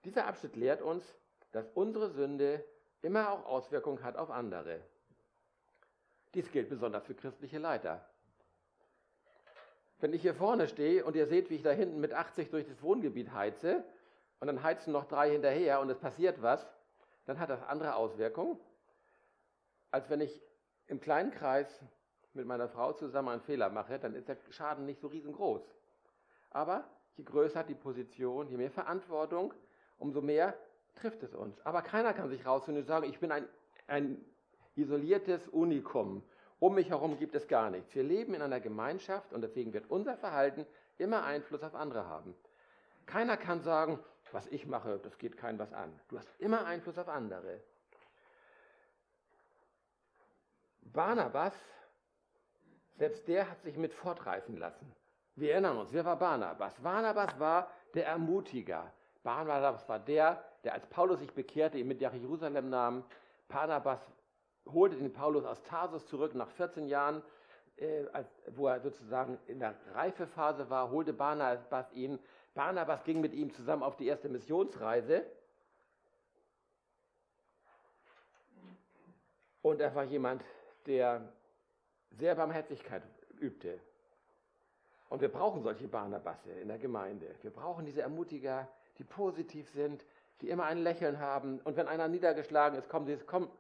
Dieser 0.06 0.26
Abschnitt 0.26 0.56
lehrt 0.56 0.82
uns, 0.82 1.04
dass 1.52 1.70
unsere 1.74 2.10
Sünde 2.10 2.64
immer 3.02 3.32
auch 3.32 3.46
Auswirkungen 3.46 4.04
hat 4.04 4.16
auf 4.16 4.30
andere. 4.30 4.80
Dies 6.34 6.50
gilt 6.52 6.70
besonders 6.70 7.06
für 7.06 7.16
christliche 7.16 7.58
Leiter. 7.58 8.08
Wenn 10.00 10.14
ich 10.14 10.22
hier 10.22 10.36
vorne 10.36 10.68
stehe 10.68 11.04
und 11.04 11.16
ihr 11.16 11.26
seht, 11.26 11.50
wie 11.50 11.56
ich 11.56 11.64
da 11.64 11.72
hinten 11.72 12.00
mit 12.00 12.14
80 12.14 12.50
durch 12.52 12.68
das 12.68 12.82
Wohngebiet 12.84 13.34
heize 13.34 13.84
und 14.40 14.48
dann 14.48 14.62
heizen 14.62 14.94
noch 14.94 15.06
drei 15.06 15.32
hinterher 15.32 15.80
und 15.80 15.90
es 15.90 15.98
passiert 15.98 16.42
was, 16.42 16.68
dann 17.26 17.40
hat 17.40 17.50
das 17.50 17.64
andere 17.64 17.96
Auswirkungen, 17.96 18.60
als 19.92 20.10
wenn 20.10 20.22
ich 20.22 20.42
im 20.88 21.00
kleinen 21.00 21.32
Kreis 21.32 21.68
mit 22.34 22.46
meiner 22.46 22.70
Frau 22.70 22.94
zusammen 22.94 23.30
einen 23.30 23.42
Fehler 23.42 23.70
mache, 23.70 23.98
dann 24.00 24.14
ist 24.14 24.28
der 24.28 24.38
Schaden 24.52 24.86
nicht 24.86 25.02
so 25.02 25.08
riesengroß. 25.08 25.62
Aber 26.52 26.88
je 27.16 27.24
größer 27.24 27.64
die 27.64 27.76
Position, 27.76 28.48
je 28.48 28.58
mehr 28.58 28.72
Verantwortung, 28.72 29.54
umso 29.98 30.22
mehr 30.22 30.54
trifft 30.96 31.24
es 31.24 31.34
uns. 31.34 31.60
Aber 31.66 31.82
keiner 31.82 32.14
kann 32.14 32.30
sich 32.30 32.46
rausfinden 32.46 32.84
und 32.84 32.88
sagen, 32.88 33.10
ich 33.10 33.20
bin 33.20 33.32
ein, 33.32 33.48
ein 33.88 34.24
isoliertes 34.76 35.48
Unikum. 35.48 36.24
Um 36.60 36.76
mich 36.76 36.90
herum 36.90 37.18
gibt 37.20 37.36
es 37.36 37.48
gar 37.48 37.70
nichts. 37.70 37.94
Wir 37.94 38.04
leben 38.04 38.34
in 38.34 38.42
einer 38.42 38.60
Gemeinschaft 38.60 39.32
und 39.34 39.42
deswegen 39.42 39.74
wird 39.74 39.90
unser 39.90 40.18
Verhalten 40.18 40.66
immer 40.98 41.24
Einfluss 41.24 41.64
auf 41.64 41.76
andere 41.76 42.08
haben. 42.08 42.36
Keiner 43.06 43.38
kann 43.38 43.62
sagen, 43.62 44.00
was 44.32 44.48
ich 44.48 44.66
mache, 44.66 45.00
das 45.04 45.18
geht 45.18 45.38
keinem 45.38 45.60
was 45.60 45.72
an. 45.74 45.98
Du 46.10 46.18
hast 46.18 46.30
immer 46.40 46.66
Einfluss 46.66 46.98
auf 46.98 47.08
andere. 47.08 47.62
Barnabas, 50.82 51.54
selbst 52.98 53.28
der 53.28 53.50
hat 53.50 53.62
sich 53.62 53.78
mit 53.78 53.94
fortreißen 53.94 54.58
lassen. 54.58 54.92
Wir 55.36 55.52
erinnern 55.54 55.78
uns, 55.78 55.94
wer 55.94 56.04
war 56.04 56.18
Barnabas? 56.18 56.74
Barnabas 56.82 57.40
war 57.40 57.72
der 57.94 58.08
Ermutiger. 58.08 58.92
Barnabas 59.24 59.88
war 59.88 60.00
der, 60.00 60.44
der 60.64 60.74
als 60.74 60.88
Paulus 60.88 61.20
sich 61.20 61.32
bekehrte, 61.32 61.78
ihn 61.78 61.88
mit 61.88 62.02
nach 62.02 62.14
Jerusalem 62.14 62.70
nahm. 62.70 63.04
Barnabas 63.48 64.00
holte 64.74 64.98
den 64.98 65.14
Paulus 65.14 65.46
aus 65.46 65.64
Tarsus 65.64 66.06
zurück 66.08 66.36
nach 66.36 66.50
14 66.50 66.88
Jahren, 66.88 67.22
äh, 67.78 68.06
als, 68.14 68.28
wo 68.56 68.68
er 68.68 68.80
sozusagen 68.80 69.38
in 69.48 69.60
der 69.60 69.76
Reifephase 69.94 70.70
war, 70.70 70.92
holte 70.92 71.14
Barnabas 71.14 71.92
ihn 71.94 72.20
Barnabas 72.58 73.04
ging 73.04 73.22
mit 73.22 73.34
ihm 73.34 73.54
zusammen 73.54 73.84
auf 73.84 73.98
die 73.98 74.08
erste 74.08 74.30
Missionsreise. 74.30 75.24
Und 79.62 79.80
er 79.80 79.94
war 79.94 80.06
jemand, 80.06 80.44
der 80.88 81.32
sehr 82.10 82.34
Barmherzigkeit 82.34 83.04
übte. 83.40 83.80
Und 85.10 85.22
wir 85.22 85.30
brauchen 85.30 85.62
solche 85.62 85.88
Barnabasse 85.88 86.52
in 86.52 86.68
der 86.68 86.80
Gemeinde. 86.80 87.28
Wir 87.44 87.52
brauchen 87.52 87.86
diese 87.86 88.02
Ermutiger, 88.02 88.68
die 88.98 89.04
positiv 89.04 89.70
sind, 89.70 90.04
die 90.42 90.50
immer 90.50 90.66
ein 90.66 90.80
Lächeln 90.80 91.20
haben. 91.20 91.60
Und 91.60 91.78
wenn 91.78 91.88
einer 91.88 92.08
niedergeschlagen 92.08 92.80
ist, 92.80 92.90
kommen 92.90 93.06
sie, 93.06 93.18
komm 93.28 93.52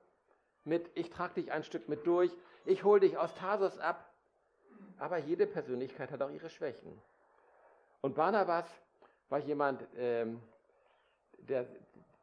mit, 0.67 0.89
ich 0.95 1.09
trage 1.09 1.35
dich 1.35 1.51
ein 1.51 1.63
Stück 1.63 1.89
mit 1.89 2.05
durch, 2.05 2.31
ich 2.65 2.83
hole 2.83 2.99
dich 2.99 3.17
aus 3.17 3.33
Tarsus 3.35 3.79
ab. 3.79 4.13
Aber 4.99 5.17
jede 5.17 5.47
Persönlichkeit 5.47 6.11
hat 6.11 6.21
auch 6.21 6.29
ihre 6.29 6.49
Schwächen. 6.49 7.01
Und 8.01 8.15
Barnabas 8.15 8.65
war 9.29 9.39
jemand, 9.39 9.83
ähm, 9.95 10.41
der, 11.39 11.67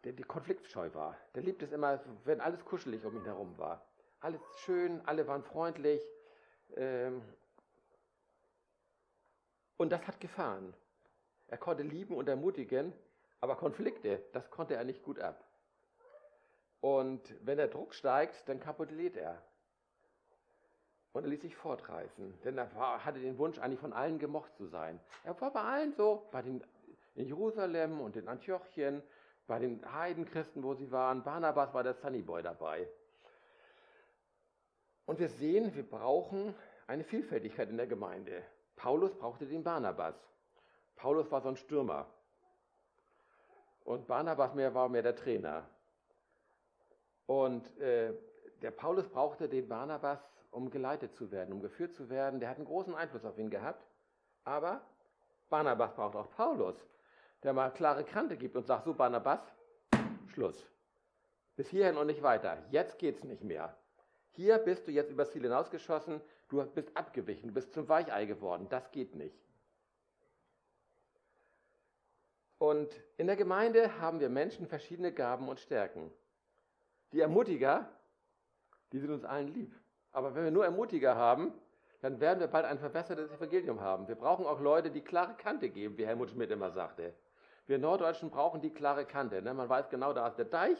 der, 0.05 0.13
der 0.13 0.27
konfliktscheu 0.27 0.93
war. 0.93 1.17
Der 1.35 1.43
liebt 1.43 1.63
es 1.63 1.73
immer, 1.73 2.01
wenn 2.25 2.41
alles 2.41 2.65
kuschelig 2.65 3.05
um 3.05 3.17
ihn 3.17 3.25
herum 3.25 3.57
war. 3.59 3.85
Alles 4.21 4.41
schön, 4.57 5.01
alle 5.07 5.27
waren 5.27 5.43
freundlich. 5.43 6.03
Ähm, 6.77 7.23
und 9.77 9.91
das 9.91 10.07
hat 10.07 10.21
Gefahren. 10.21 10.75
Er 11.49 11.59
konnte 11.59 11.83
lieben 11.83 12.17
und 12.17 12.29
ermutigen, 12.29 12.93
aber 13.41 13.57
Konflikte, 13.57 14.23
das 14.33 14.51
konnte 14.51 14.75
er 14.75 14.85
nicht 14.85 15.03
gut 15.03 15.21
ab. 15.21 15.45
Und 16.85 17.35
wenn 17.41 17.57
der 17.57 17.69
Druck 17.69 17.95
steigt, 17.95 18.47
dann 18.47 18.61
kapituliert 18.61 19.17
er. 19.17 19.41
Und 21.15 21.25
er 21.25 21.31
ließ 21.31 21.41
sich 21.41 21.57
fortreißen, 21.57 22.43
denn 22.43 22.59
er 22.59 22.77
war, 22.77 23.07
hatte 23.07 23.21
den 23.21 23.39
Wunsch, 23.39 23.59
eigentlich 23.59 23.81
von 23.81 23.95
allen 23.95 24.19
gemocht 24.19 24.55
zu 24.55 24.67
sein. 24.67 25.01
Er 25.25 25.41
war 25.41 25.51
bei 25.51 25.63
allen 25.63 25.95
so, 25.95 26.29
bei 26.31 26.43
den 26.43 26.63
in 27.15 27.25
Jerusalem 27.25 28.03
und 28.03 28.17
in 28.17 28.29
Antiochien, 28.29 29.03
bei 29.47 29.59
den 29.61 29.81
Heidenchristen, 29.95 30.63
wo 30.63 30.75
sie 30.75 30.93
waren. 30.93 31.23
Barnabas 31.23 31.73
war 31.73 31.83
der 31.83 31.95
Sunnyboy 31.95 32.43
dabei. 32.43 32.87
Und 35.07 35.19
wir 35.19 35.31
sehen, 35.31 35.75
wir 35.75 35.89
brauchen 35.89 36.55
eine 36.87 37.05
Vielfältigkeit 37.05 37.71
in 37.71 37.79
der 37.79 37.87
Gemeinde. 37.87 38.43
Paulus 38.77 39.17
brauchte 39.17 39.47
den 39.47 39.65
Barnabas. 39.65 40.17
Paulus 40.97 41.31
war 41.31 41.41
so 41.41 41.49
ein 41.49 41.57
Stürmer. 41.57 42.13
Und 43.85 44.07
Barnabas 44.07 44.53
mehr 44.53 44.75
war 44.75 44.91
mehr 44.91 45.03
der 45.03 45.17
Trainer. 45.17 45.67
Und 47.27 47.77
äh, 47.79 48.13
der 48.63 48.71
Paulus 48.71 49.09
brauchte 49.09 49.49
den 49.49 49.69
Barnabas, 49.69 50.21
um 50.51 50.71
geleitet 50.71 51.15
zu 51.15 51.31
werden, 51.31 51.53
um 51.53 51.61
geführt 51.61 51.95
zu 51.95 52.09
werden. 52.11 52.41
Der 52.41 52.49
hat 52.49 52.57
einen 52.57 52.67
großen 52.67 52.95
Einfluss 52.95 53.25
auf 53.25 53.39
ihn 53.39 53.51
gehabt. 53.51 53.87
Aber 54.45 54.81
Barnabas 55.49 55.95
braucht 55.95 56.17
auch 56.17 56.31
Paulus 56.31 56.77
der 57.45 57.53
mal 57.53 57.71
klare 57.71 58.05
Kante 58.05 58.37
gibt 58.37 58.57
und 58.57 58.67
sagt, 58.67 58.85
so 58.85 58.95
Barnabas, 58.95 59.41
Schluss. 60.29 60.67
Bis 61.57 61.69
hierhin 61.69 61.97
und 61.97 62.09
nicht 62.09 62.23
weiter. 62.23 62.65
Jetzt 62.71 62.99
geht's 62.99 63.23
nicht 63.23 63.45
mehr. 63.45 63.77
Hier 64.33 64.59
bist 64.59 64.89
du 64.89 64.91
jetzt 64.91 65.11
übers 65.11 65.31
Ziel 65.31 65.43
hinausgeschossen, 65.43 66.21
du 66.49 66.65
bist 66.65 66.97
abgewichen, 66.97 67.49
du 67.49 67.55
bist 67.55 67.73
zum 67.73 67.89
Weichei 67.89 68.25
geworden. 68.25 68.67
Das 68.69 68.91
geht 68.91 69.15
nicht. 69.15 69.39
Und 72.59 72.89
in 73.19 73.27
der 73.27 73.37
Gemeinde 73.37 74.01
haben 74.01 74.21
wir 74.21 74.31
Menschen 74.31 74.67
verschiedene 74.67 75.13
Gaben 75.13 75.49
und 75.49 75.61
Stärken. 75.61 76.11
Die 77.15 77.21
Ermutiger, 77.21 77.89
die 78.91 78.99
sind 78.99 79.13
uns 79.13 79.25
allen 79.25 79.47
lieb. 79.47 79.73
Aber 80.11 80.35
wenn 80.35 80.43
wir 80.43 80.51
nur 80.51 80.65
Ermutiger 80.65 81.15
haben, 81.15 81.53
dann 82.01 82.19
werden 82.19 82.41
wir 82.41 82.49
bald 82.49 82.65
ein 82.65 82.81
verwässertes 82.81 83.31
Evangelium 83.31 83.81
haben. 83.81 84.09
Wir 84.09 84.17
brauchen 84.17 84.45
auch 84.45 84.61
Leute, 84.61 84.91
die 84.91 85.01
klare 85.01 85.35
Kante 85.35 85.71
geben, 85.71 85.97
wie 85.97 86.05
Helmut 86.05 86.31
Schmidt 86.31 86.51
immer 86.51 86.73
sagte. 86.73 87.15
Wir 87.69 87.79
Norddeutschen 87.79 88.31
brauchen 88.31 88.61
die 88.61 88.71
klare 88.71 89.07
Kante. 89.07 89.41
Ne? 89.43 89.55
Man 89.55 89.69
weiß 89.69 89.91
genau, 89.91 90.13
da 90.13 90.27
ist 90.27 90.39
der 90.39 90.47
Deich, 90.47 90.77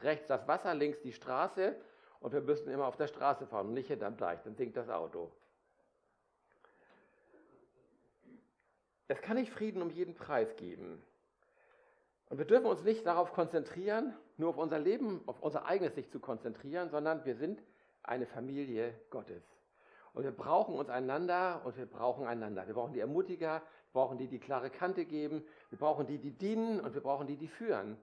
rechts 0.00 0.26
das 0.26 0.48
Wasser, 0.48 0.74
links 0.74 1.00
die 1.02 1.12
Straße 1.12 1.76
und 2.18 2.32
wir 2.32 2.40
müssen 2.40 2.68
immer 2.68 2.88
auf 2.88 2.96
der 2.96 3.06
Straße 3.06 3.46
fahren 3.46 3.72
nicht 3.72 3.86
hinterm 3.86 4.16
Deich, 4.16 4.42
dann 4.42 4.56
sinkt 4.56 4.76
das 4.76 4.88
Auto. 4.88 5.30
Es 9.06 9.22
kann 9.22 9.36
nicht 9.36 9.52
Frieden 9.52 9.82
um 9.82 9.90
jeden 9.90 10.16
Preis 10.16 10.56
geben. 10.56 11.00
Und 12.28 12.38
wir 12.38 12.44
dürfen 12.44 12.66
uns 12.66 12.82
nicht 12.82 13.06
darauf 13.06 13.32
konzentrieren, 13.32 14.14
nur 14.36 14.50
auf 14.50 14.58
unser 14.58 14.78
Leben, 14.78 15.22
auf 15.26 15.40
unser 15.40 15.66
eigenes 15.66 15.94
sich 15.94 16.10
zu 16.10 16.18
konzentrieren, 16.18 16.90
sondern 16.90 17.24
wir 17.24 17.36
sind 17.36 17.62
eine 18.02 18.26
Familie 18.26 18.94
Gottes. 19.10 19.42
Und 20.12 20.24
wir 20.24 20.32
brauchen 20.32 20.74
uns 20.74 20.88
einander 20.88 21.60
und 21.64 21.76
wir 21.76 21.86
brauchen 21.86 22.26
einander. 22.26 22.66
Wir 22.66 22.74
brauchen 22.74 22.94
die 22.94 23.00
Ermutiger, 23.00 23.62
brauchen 23.92 24.18
die, 24.18 24.28
die 24.28 24.38
klare 24.38 24.70
Kante 24.70 25.04
geben. 25.04 25.44
Wir 25.70 25.78
brauchen 25.78 26.06
die, 26.06 26.18
die 26.18 26.32
dienen 26.32 26.80
und 26.80 26.94
wir 26.94 27.00
brauchen 27.00 27.26
die, 27.26 27.36
die 27.36 27.48
führen. 27.48 27.96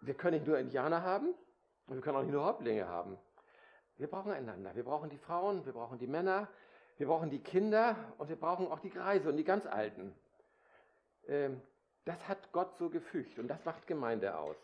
Wir 0.00 0.14
können 0.14 0.34
nicht 0.38 0.46
nur 0.46 0.58
Indianer 0.58 1.02
haben, 1.02 1.34
Und 1.86 1.96
wir 1.96 2.00
können 2.00 2.16
auch 2.16 2.22
nicht 2.22 2.32
nur 2.32 2.44
Häuptlinge 2.44 2.88
haben. 2.88 3.18
Wir 3.96 4.08
brauchen 4.08 4.32
einander. 4.32 4.74
Wir 4.74 4.84
brauchen 4.84 5.10
die 5.10 5.18
Frauen, 5.18 5.66
wir 5.66 5.74
brauchen 5.74 5.98
die 5.98 6.06
Männer, 6.06 6.48
wir 6.96 7.06
brauchen 7.06 7.30
die 7.30 7.42
Kinder 7.42 7.96
und 8.18 8.28
wir 8.28 8.36
brauchen 8.36 8.66
auch 8.68 8.80
die 8.80 8.90
Greise 8.90 9.28
und 9.28 9.36
die 9.36 9.44
ganz 9.44 9.66
Alten. 9.66 10.14
Ähm, 11.28 11.60
das 12.10 12.26
hat 12.26 12.52
Gott 12.52 12.76
so 12.76 12.90
gefügt 12.90 13.38
und 13.38 13.46
das 13.46 13.64
macht 13.64 13.86
Gemeinde 13.86 14.36
aus. 14.36 14.56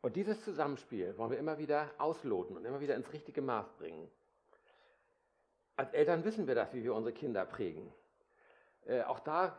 Und 0.00 0.14
dieses 0.16 0.42
Zusammenspiel 0.44 1.16
wollen 1.18 1.30
wir 1.30 1.38
immer 1.38 1.58
wieder 1.58 1.90
ausloten 1.98 2.56
und 2.56 2.64
immer 2.64 2.80
wieder 2.80 2.94
ins 2.94 3.12
richtige 3.12 3.42
Maß 3.42 3.72
bringen. 3.72 4.08
Als 5.76 5.92
Eltern 5.92 6.24
wissen 6.24 6.46
wir 6.46 6.54
das, 6.54 6.72
wie 6.74 6.84
wir 6.84 6.94
unsere 6.94 7.12
Kinder 7.12 7.44
prägen. 7.44 7.92
Äh, 8.84 9.02
auch 9.02 9.20
da 9.20 9.56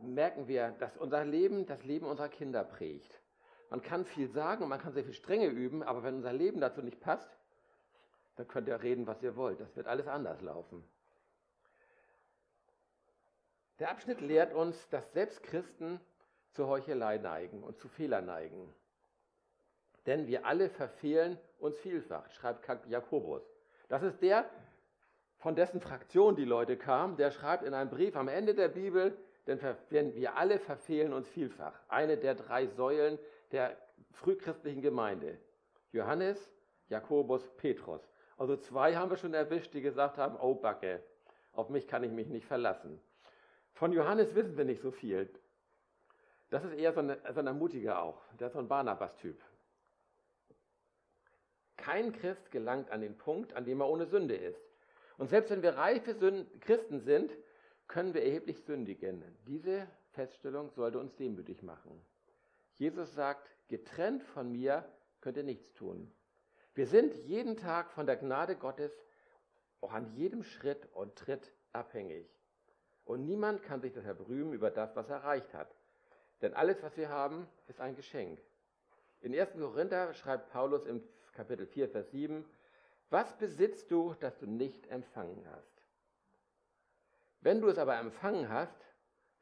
merken 0.00 0.48
wir, 0.48 0.72
dass 0.78 0.96
unser 0.96 1.24
Leben 1.24 1.64
das 1.64 1.82
Leben 1.84 2.06
unserer 2.06 2.28
Kinder 2.28 2.64
prägt. 2.64 3.20
Man 3.70 3.82
kann 3.82 4.04
viel 4.04 4.28
sagen 4.28 4.62
und 4.62 4.68
man 4.68 4.80
kann 4.80 4.92
sehr 4.92 5.04
viel 5.04 5.14
Strenge 5.14 5.46
üben, 5.46 5.82
aber 5.82 6.02
wenn 6.02 6.16
unser 6.16 6.32
Leben 6.32 6.60
dazu 6.60 6.82
nicht 6.82 7.00
passt, 7.00 7.30
dann 8.36 8.48
könnt 8.48 8.68
ihr 8.68 8.82
reden, 8.82 9.06
was 9.06 9.22
ihr 9.22 9.36
wollt. 9.36 9.60
Das 9.60 9.74
wird 9.74 9.86
alles 9.86 10.06
anders 10.06 10.42
laufen. 10.42 10.84
Der 13.82 13.90
Abschnitt 13.90 14.20
lehrt 14.20 14.54
uns, 14.54 14.88
dass 14.90 15.12
selbst 15.12 15.42
Christen 15.42 15.98
zur 16.52 16.68
Heuchelei 16.68 17.18
neigen 17.18 17.64
und 17.64 17.80
zu 17.80 17.88
Fehlern 17.88 18.26
neigen. 18.26 18.72
Denn 20.06 20.28
wir 20.28 20.46
alle 20.46 20.70
verfehlen 20.70 21.36
uns 21.58 21.76
vielfach, 21.78 22.30
schreibt 22.30 22.86
Jakobus. 22.86 23.42
Das 23.88 24.04
ist 24.04 24.22
der, 24.22 24.48
von 25.38 25.56
dessen 25.56 25.80
Fraktion 25.80 26.36
die 26.36 26.44
Leute 26.44 26.76
kamen, 26.76 27.16
der 27.16 27.32
schreibt 27.32 27.64
in 27.64 27.74
einem 27.74 27.90
Brief 27.90 28.14
am 28.14 28.28
Ende 28.28 28.54
der 28.54 28.68
Bibel, 28.68 29.18
denn 29.48 30.14
wir 30.14 30.36
alle 30.36 30.60
verfehlen 30.60 31.12
uns 31.12 31.28
vielfach. 31.28 31.74
Eine 31.88 32.16
der 32.16 32.36
drei 32.36 32.68
Säulen 32.68 33.18
der 33.50 33.76
frühchristlichen 34.12 34.80
Gemeinde. 34.80 35.38
Johannes, 35.90 36.52
Jakobus, 36.88 37.50
Petrus. 37.56 38.08
Also 38.38 38.56
zwei 38.56 38.94
haben 38.94 39.10
wir 39.10 39.16
schon 39.16 39.34
erwischt, 39.34 39.74
die 39.74 39.82
gesagt 39.82 40.18
haben, 40.18 40.36
oh 40.36 40.54
Backe, 40.54 41.02
auf 41.52 41.68
mich 41.68 41.88
kann 41.88 42.04
ich 42.04 42.12
mich 42.12 42.28
nicht 42.28 42.46
verlassen. 42.46 43.00
Von 43.74 43.92
Johannes 43.92 44.34
wissen 44.34 44.56
wir 44.56 44.64
nicht 44.64 44.82
so 44.82 44.90
viel. 44.90 45.28
Das 46.50 46.64
ist 46.64 46.74
eher 46.74 46.92
so, 46.92 47.00
eine, 47.00 47.18
so 47.32 47.40
ein 47.40 47.46
Ermutiger 47.46 48.02
auch. 48.02 48.20
Der 48.38 48.48
ist 48.48 48.52
so 48.52 48.58
ein 48.58 48.68
Barnabas-Typ. 48.68 49.40
Kein 51.76 52.12
Christ 52.12 52.50
gelangt 52.50 52.90
an 52.90 53.00
den 53.00 53.16
Punkt, 53.16 53.54
an 53.54 53.64
dem 53.64 53.80
er 53.80 53.88
ohne 53.88 54.06
Sünde 54.06 54.36
ist. 54.36 54.60
Und 55.18 55.28
selbst 55.28 55.50
wenn 55.50 55.62
wir 55.62 55.76
reife 55.76 56.14
Christen 56.60 57.00
sind, 57.00 57.32
können 57.88 58.14
wir 58.14 58.22
erheblich 58.22 58.62
sündigen. 58.64 59.24
Diese 59.46 59.86
Feststellung 60.12 60.70
sollte 60.70 60.98
uns 60.98 61.16
demütig 61.16 61.62
machen. 61.62 62.00
Jesus 62.74 63.14
sagt, 63.14 63.50
getrennt 63.68 64.22
von 64.22 64.52
mir 64.52 64.84
könnt 65.20 65.36
ihr 65.36 65.42
nichts 65.42 65.72
tun. 65.72 66.12
Wir 66.74 66.86
sind 66.86 67.14
jeden 67.14 67.56
Tag 67.56 67.90
von 67.92 68.06
der 68.06 68.16
Gnade 68.16 68.56
Gottes 68.56 68.92
auch 69.80 69.92
an 69.92 70.06
jedem 70.14 70.42
Schritt 70.42 70.88
und 70.92 71.16
Tritt 71.16 71.52
abhängig. 71.72 72.28
Und 73.04 73.24
niemand 73.24 73.62
kann 73.62 73.80
sich 73.80 73.92
daher 73.92 74.14
berühmen 74.14 74.52
über 74.52 74.70
das, 74.70 74.94
was 74.94 75.08
er 75.08 75.16
erreicht 75.16 75.52
hat. 75.54 75.74
Denn 76.40 76.54
alles, 76.54 76.82
was 76.82 76.96
wir 76.96 77.08
haben, 77.08 77.48
ist 77.68 77.80
ein 77.80 77.96
Geschenk. 77.96 78.40
In 79.20 79.38
1. 79.38 79.52
Korinther 79.52 80.14
schreibt 80.14 80.50
Paulus 80.50 80.84
im 80.86 81.02
Kapitel 81.32 81.66
4, 81.66 81.88
Vers 81.88 82.10
7, 82.10 82.44
was 83.10 83.36
besitzt 83.38 83.90
du, 83.90 84.14
das 84.20 84.38
du 84.38 84.46
nicht 84.46 84.86
empfangen 84.88 85.46
hast? 85.50 85.72
Wenn 87.40 87.60
du 87.60 87.68
es 87.68 87.78
aber 87.78 87.98
empfangen 87.98 88.48
hast, 88.48 88.76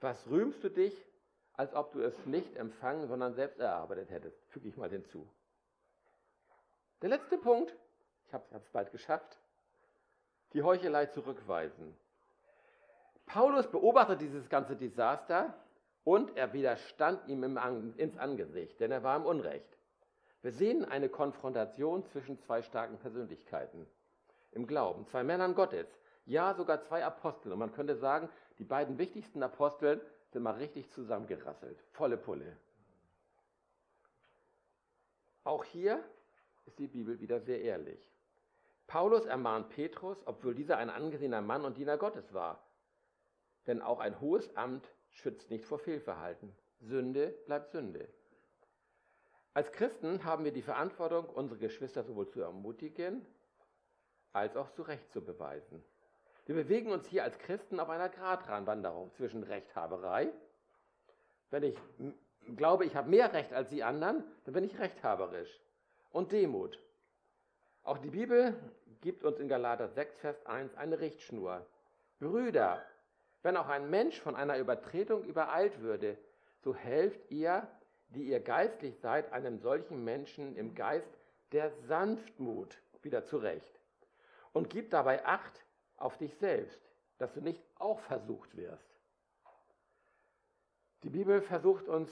was 0.00 0.26
rühmst 0.28 0.64
du 0.64 0.70
dich, 0.70 0.94
als 1.52 1.74
ob 1.74 1.92
du 1.92 2.00
es 2.00 2.26
nicht 2.26 2.56
empfangen, 2.56 3.06
sondern 3.06 3.34
selbst 3.34 3.60
erarbeitet 3.60 4.10
hättest? 4.10 4.42
Füge 4.48 4.68
ich 4.68 4.76
mal 4.76 4.90
hinzu. 4.90 5.28
Der 7.02 7.10
letzte 7.10 7.38
Punkt, 7.38 7.74
ich 8.26 8.34
habe 8.34 8.44
es 8.54 8.68
bald 8.70 8.90
geschafft, 8.92 9.38
die 10.52 10.62
Heuchelei 10.62 11.06
zurückweisen. 11.06 11.96
Paulus 13.32 13.68
beobachtet 13.68 14.20
dieses 14.20 14.48
ganze 14.48 14.74
Desaster 14.74 15.54
und 16.02 16.36
er 16.36 16.52
widerstand 16.52 17.28
ihm 17.28 17.44
ins 17.96 18.18
Angesicht, 18.18 18.80
denn 18.80 18.90
er 18.90 19.04
war 19.04 19.14
im 19.14 19.24
Unrecht. 19.24 19.78
Wir 20.42 20.50
sehen 20.50 20.84
eine 20.84 21.08
Konfrontation 21.08 22.04
zwischen 22.06 22.40
zwei 22.40 22.60
starken 22.62 22.98
Persönlichkeiten 22.98 23.86
im 24.50 24.66
Glauben, 24.66 25.06
zwei 25.06 25.22
Männern 25.22 25.54
Gottes, 25.54 25.86
ja 26.26 26.54
sogar 26.54 26.82
zwei 26.82 27.04
Aposteln. 27.04 27.52
Und 27.52 27.60
man 27.60 27.72
könnte 27.72 27.94
sagen, 27.94 28.28
die 28.58 28.64
beiden 28.64 28.98
wichtigsten 28.98 29.44
Aposteln 29.44 30.00
sind 30.32 30.42
mal 30.42 30.54
richtig 30.54 30.90
zusammengerasselt, 30.90 31.78
volle 31.92 32.16
Pulle. 32.16 32.56
Auch 35.44 35.62
hier 35.62 36.02
ist 36.66 36.80
die 36.80 36.88
Bibel 36.88 37.20
wieder 37.20 37.38
sehr 37.38 37.62
ehrlich. 37.62 38.12
Paulus 38.88 39.24
ermahnt 39.24 39.68
Petrus, 39.68 40.18
obwohl 40.26 40.56
dieser 40.56 40.78
ein 40.78 40.90
angesehener 40.90 41.42
Mann 41.42 41.64
und 41.64 41.76
Diener 41.76 41.96
Gottes 41.96 42.34
war. 42.34 42.60
Denn 43.66 43.82
auch 43.82 44.00
ein 44.00 44.20
hohes 44.20 44.56
Amt 44.56 44.88
schützt 45.10 45.50
nicht 45.50 45.64
vor 45.64 45.78
Fehlverhalten. 45.78 46.54
Sünde 46.80 47.28
bleibt 47.46 47.70
Sünde. 47.70 48.08
Als 49.52 49.72
Christen 49.72 50.24
haben 50.24 50.44
wir 50.44 50.52
die 50.52 50.62
Verantwortung, 50.62 51.28
unsere 51.28 51.58
Geschwister 51.58 52.04
sowohl 52.04 52.28
zu 52.28 52.40
ermutigen, 52.40 53.26
als 54.32 54.56
auch 54.56 54.70
zu 54.70 54.82
Recht 54.82 55.10
zu 55.10 55.24
beweisen. 55.24 55.84
Wir 56.46 56.54
bewegen 56.54 56.92
uns 56.92 57.06
hier 57.06 57.24
als 57.24 57.38
Christen 57.38 57.80
auf 57.80 57.90
einer 57.90 58.08
Gratwanderung 58.08 59.12
zwischen 59.14 59.42
Rechthaberei. 59.42 60.32
Wenn 61.50 61.64
ich 61.64 61.76
glaube, 62.56 62.84
ich 62.84 62.96
habe 62.96 63.10
mehr 63.10 63.32
Recht 63.32 63.52
als 63.52 63.70
die 63.70 63.82
anderen, 63.82 64.24
dann 64.44 64.54
bin 64.54 64.64
ich 64.64 64.78
rechthaberisch. 64.78 65.60
Und 66.10 66.32
Demut. 66.32 66.78
Auch 67.82 67.98
die 67.98 68.10
Bibel 68.10 68.54
gibt 69.00 69.24
uns 69.24 69.38
in 69.38 69.48
Galater 69.48 69.88
6, 69.88 70.18
Vers 70.18 70.46
1 70.46 70.74
eine 70.74 71.00
Richtschnur. 71.00 71.66
Brüder, 72.18 72.84
wenn 73.42 73.56
auch 73.56 73.68
ein 73.68 73.90
Mensch 73.90 74.20
von 74.20 74.36
einer 74.36 74.58
Übertretung 74.58 75.24
übereilt 75.24 75.80
würde, 75.80 76.18
so 76.62 76.74
helft 76.74 77.30
ihr 77.30 77.66
die 78.10 78.24
ihr 78.24 78.40
geistlich 78.40 78.98
seid, 78.98 79.32
einem 79.32 79.58
solchen 79.58 80.04
Menschen 80.04 80.56
im 80.56 80.74
Geist 80.74 81.08
der 81.52 81.70
Sanftmut 81.86 82.76
wieder 83.02 83.24
zurecht. 83.24 83.80
Und 84.52 84.68
gib 84.68 84.90
dabei 84.90 85.24
Acht 85.24 85.64
auf 85.96 86.16
dich 86.18 86.34
selbst, 86.36 86.80
dass 87.18 87.32
du 87.32 87.40
nicht 87.40 87.62
auch 87.78 88.00
versucht 88.00 88.56
wirst. 88.56 88.88
Die 91.02 91.10
Bibel 91.10 91.40
versucht 91.40 91.88
uns 91.88 92.10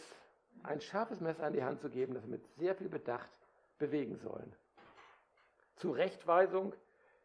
ein 0.62 0.80
scharfes 0.80 1.20
Messer 1.20 1.44
an 1.44 1.52
die 1.52 1.62
Hand 1.62 1.80
zu 1.80 1.90
geben, 1.90 2.14
das 2.14 2.24
wir 2.24 2.30
mit 2.30 2.46
sehr 2.56 2.74
viel 2.74 2.88
Bedacht 2.88 3.30
bewegen 3.78 4.16
sollen. 4.18 4.54
Zurechtweisung 5.76 6.74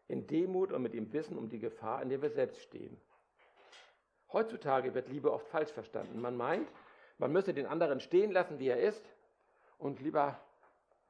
in 0.08 0.28
Demut 0.28 0.72
und 0.72 0.82
mit 0.82 0.94
dem 0.94 1.12
Wissen 1.13 1.38
um 1.38 1.50
die 1.50 1.60
Gefahr, 1.60 2.02
in 2.02 2.10
der 2.10 2.22
wir 2.22 2.30
selbst 2.32 2.62
stehen. 2.62 3.00
Heutzutage 4.34 4.93
wird 4.96 5.08
Liebe 5.10 5.32
oft 5.32 5.48
falsch 5.48 5.72
verstanden. 5.72 6.19
Man 6.19 6.36
meint, 6.36 6.67
man 7.19 7.32
müsse 7.32 7.54
den 7.54 7.67
anderen 7.67 8.00
stehen 8.00 8.32
lassen, 8.32 8.60
wie 8.60 8.67
er 8.67 8.82
ist, 8.82 9.06
und 9.78 10.02
lieber 10.02 10.39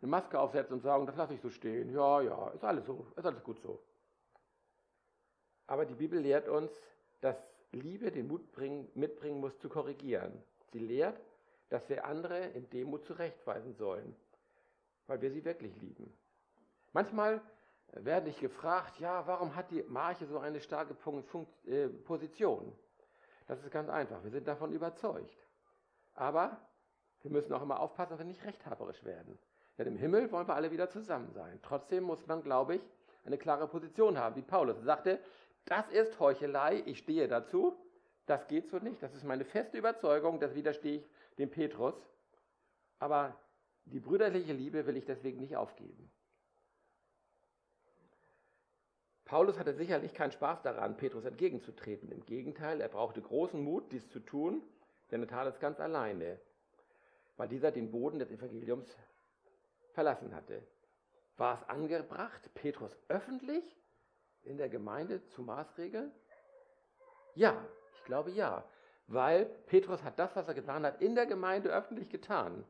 eine 0.01 0.09
Maske 0.09 0.37
aufsetzen 0.39 0.73
und 0.73 0.81
sagen, 0.81 1.05
das 1.05 1.15
lasse 1.15 1.33
ich 1.33 1.41
so 1.41 1.49
stehen. 1.49 1.89
Ja, 1.89 2.21
ja, 2.21 2.49
ist 2.49 2.63
alles 2.63 2.85
so, 2.85 3.07
ist 3.15 3.25
alles 3.25 3.43
gut 3.43 3.59
so. 3.61 3.81
Aber 5.67 5.85
die 5.85 5.95
Bibel 5.95 6.19
lehrt 6.19 6.49
uns, 6.49 6.71
dass 7.21 7.37
Liebe 7.71 8.11
den 8.11 8.27
Mut 8.27 8.51
bringen, 8.51 8.89
mitbringen 8.93 9.39
muss, 9.39 9.57
zu 9.59 9.69
korrigieren. 9.69 10.43
Sie 10.73 10.79
lehrt, 10.79 11.19
dass 11.69 11.87
wir 11.87 12.05
andere 12.05 12.47
in 12.47 12.69
Demut 12.69 13.05
zurechtweisen 13.05 13.73
sollen, 13.73 14.15
weil 15.07 15.21
wir 15.21 15.31
sie 15.31 15.45
wirklich 15.45 15.75
lieben. 15.81 16.11
Manchmal 16.91 17.41
werde 17.93 18.29
ich 18.29 18.39
gefragt, 18.39 18.99
ja, 18.99 19.25
warum 19.25 19.55
hat 19.55 19.71
die 19.71 19.83
Marche 19.83 20.25
so 20.27 20.39
eine 20.39 20.59
starke 20.59 20.95
äh, 21.65 21.87
Position? 21.87 22.73
Das 23.47 23.61
ist 23.63 23.71
ganz 23.71 23.89
einfach. 23.89 24.23
Wir 24.23 24.31
sind 24.31 24.47
davon 24.47 24.71
überzeugt. 24.71 25.47
Aber 26.15 26.57
wir 27.21 27.31
müssen 27.31 27.53
auch 27.53 27.61
immer 27.61 27.79
aufpassen, 27.79 28.11
dass 28.11 28.19
wir 28.19 28.25
nicht 28.25 28.43
rechthaberisch 28.45 29.03
werden. 29.03 29.37
Denn 29.77 29.87
im 29.87 29.97
Himmel 29.97 30.31
wollen 30.31 30.47
wir 30.47 30.55
alle 30.55 30.71
wieder 30.71 30.89
zusammen 30.89 31.31
sein. 31.33 31.59
Trotzdem 31.63 32.03
muss 32.03 32.25
man, 32.27 32.43
glaube 32.43 32.75
ich, 32.75 32.81
eine 33.25 33.37
klare 33.37 33.67
Position 33.67 34.17
haben, 34.17 34.35
wie 34.35 34.41
Paulus 34.41 34.81
sagte, 34.83 35.19
das 35.65 35.89
ist 35.89 36.19
Heuchelei, 36.19 36.83
ich 36.85 36.99
stehe 36.99 37.27
dazu, 37.27 37.73
das 38.25 38.47
geht 38.47 38.69
so 38.69 38.79
nicht, 38.79 39.01
das 39.01 39.15
ist 39.15 39.23
meine 39.23 39.45
feste 39.45 39.77
Überzeugung, 39.77 40.39
das 40.39 40.53
widerstehe 40.55 40.97
ich 40.97 41.09
dem 41.37 41.49
Petrus. 41.49 41.95
Aber 42.99 43.35
die 43.85 43.99
brüderliche 43.99 44.53
Liebe 44.53 44.85
will 44.85 44.97
ich 44.97 45.05
deswegen 45.05 45.39
nicht 45.39 45.55
aufgeben. 45.55 46.11
Paulus 49.33 49.57
hatte 49.57 49.73
sicherlich 49.73 50.13
keinen 50.13 50.31
Spaß 50.31 50.61
daran, 50.61 50.95
Petrus 50.95 51.25
entgegenzutreten. 51.25 52.11
Im 52.11 52.23
Gegenteil, 52.23 52.79
er 52.79 52.87
brauchte 52.87 53.19
großen 53.19 53.59
Mut, 53.63 53.91
dies 53.91 54.07
zu 54.09 54.19
tun 54.19 54.61
denn 55.09 55.21
er 55.21 55.27
tat 55.27 55.47
es 55.47 55.59
ganz 55.59 55.79
alleine, 55.79 56.39
weil 57.37 57.47
dieser 57.47 57.71
den 57.71 57.91
Boden 57.91 58.19
des 58.19 58.29
Evangeliums 58.29 58.95
verlassen 59.93 60.35
hatte. 60.35 60.61
War 61.37 61.55
es 61.55 61.69
angebracht, 61.69 62.53
Petrus 62.53 62.95
öffentlich 63.09 63.75
in 64.43 64.57
der 64.57 64.69
Gemeinde 64.69 65.23
zu 65.29 65.41
maßregeln? 65.41 66.11
Ja, 67.33 67.63
ich 67.95 68.03
glaube 68.05 68.29
ja, 68.29 68.63
weil 69.07 69.45
Petrus 69.65 70.03
hat 70.03 70.19
das, 70.19 70.35
was 70.35 70.47
er 70.47 70.53
getan 70.53 70.85
hat, 70.85 71.01
in 71.01 71.15
der 71.15 71.25
Gemeinde 71.25 71.69
öffentlich 71.69 72.09
getan. 72.09 72.63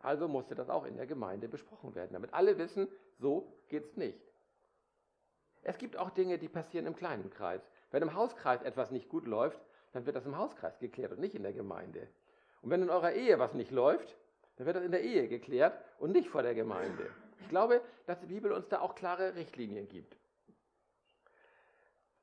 Also 0.00 0.28
musste 0.28 0.54
das 0.54 0.68
auch 0.68 0.84
in 0.84 0.98
der 0.98 1.06
Gemeinde 1.06 1.48
besprochen 1.48 1.94
werden, 1.94 2.12
damit 2.12 2.34
alle 2.34 2.58
wissen, 2.58 2.88
so 3.18 3.58
geht's 3.68 3.96
nicht. 3.96 4.27
Es 5.62 5.78
gibt 5.78 5.96
auch 5.96 6.10
Dinge, 6.10 6.38
die 6.38 6.48
passieren 6.48 6.86
im 6.86 6.96
kleinen 6.96 7.30
Kreis. 7.30 7.60
Wenn 7.90 8.02
im 8.02 8.14
Hauskreis 8.14 8.62
etwas 8.62 8.90
nicht 8.90 9.08
gut 9.08 9.26
läuft, 9.26 9.60
dann 9.92 10.06
wird 10.06 10.16
das 10.16 10.26
im 10.26 10.36
Hauskreis 10.36 10.78
geklärt 10.78 11.12
und 11.12 11.20
nicht 11.20 11.34
in 11.34 11.42
der 11.42 11.52
Gemeinde. 11.52 12.08
Und 12.62 12.70
wenn 12.70 12.82
in 12.82 12.90
eurer 12.90 13.12
Ehe 13.12 13.38
was 13.38 13.54
nicht 13.54 13.70
läuft, 13.70 14.16
dann 14.56 14.66
wird 14.66 14.76
das 14.76 14.84
in 14.84 14.92
der 14.92 15.02
Ehe 15.02 15.28
geklärt 15.28 15.78
und 15.98 16.12
nicht 16.12 16.28
vor 16.28 16.42
der 16.42 16.54
Gemeinde. 16.54 17.10
Ich 17.40 17.48
glaube, 17.48 17.80
dass 18.06 18.20
die 18.20 18.26
Bibel 18.26 18.52
uns 18.52 18.68
da 18.68 18.80
auch 18.80 18.94
klare 18.94 19.34
Richtlinien 19.36 19.88
gibt. 19.88 20.16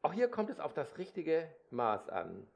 Auch 0.02 0.13
hier 0.13 0.30
kommt 0.30 0.50
es 0.50 0.60
auf 0.60 0.74
das 0.74 0.98
richtige 0.98 1.50
Maß 1.71 2.10
an. 2.10 2.48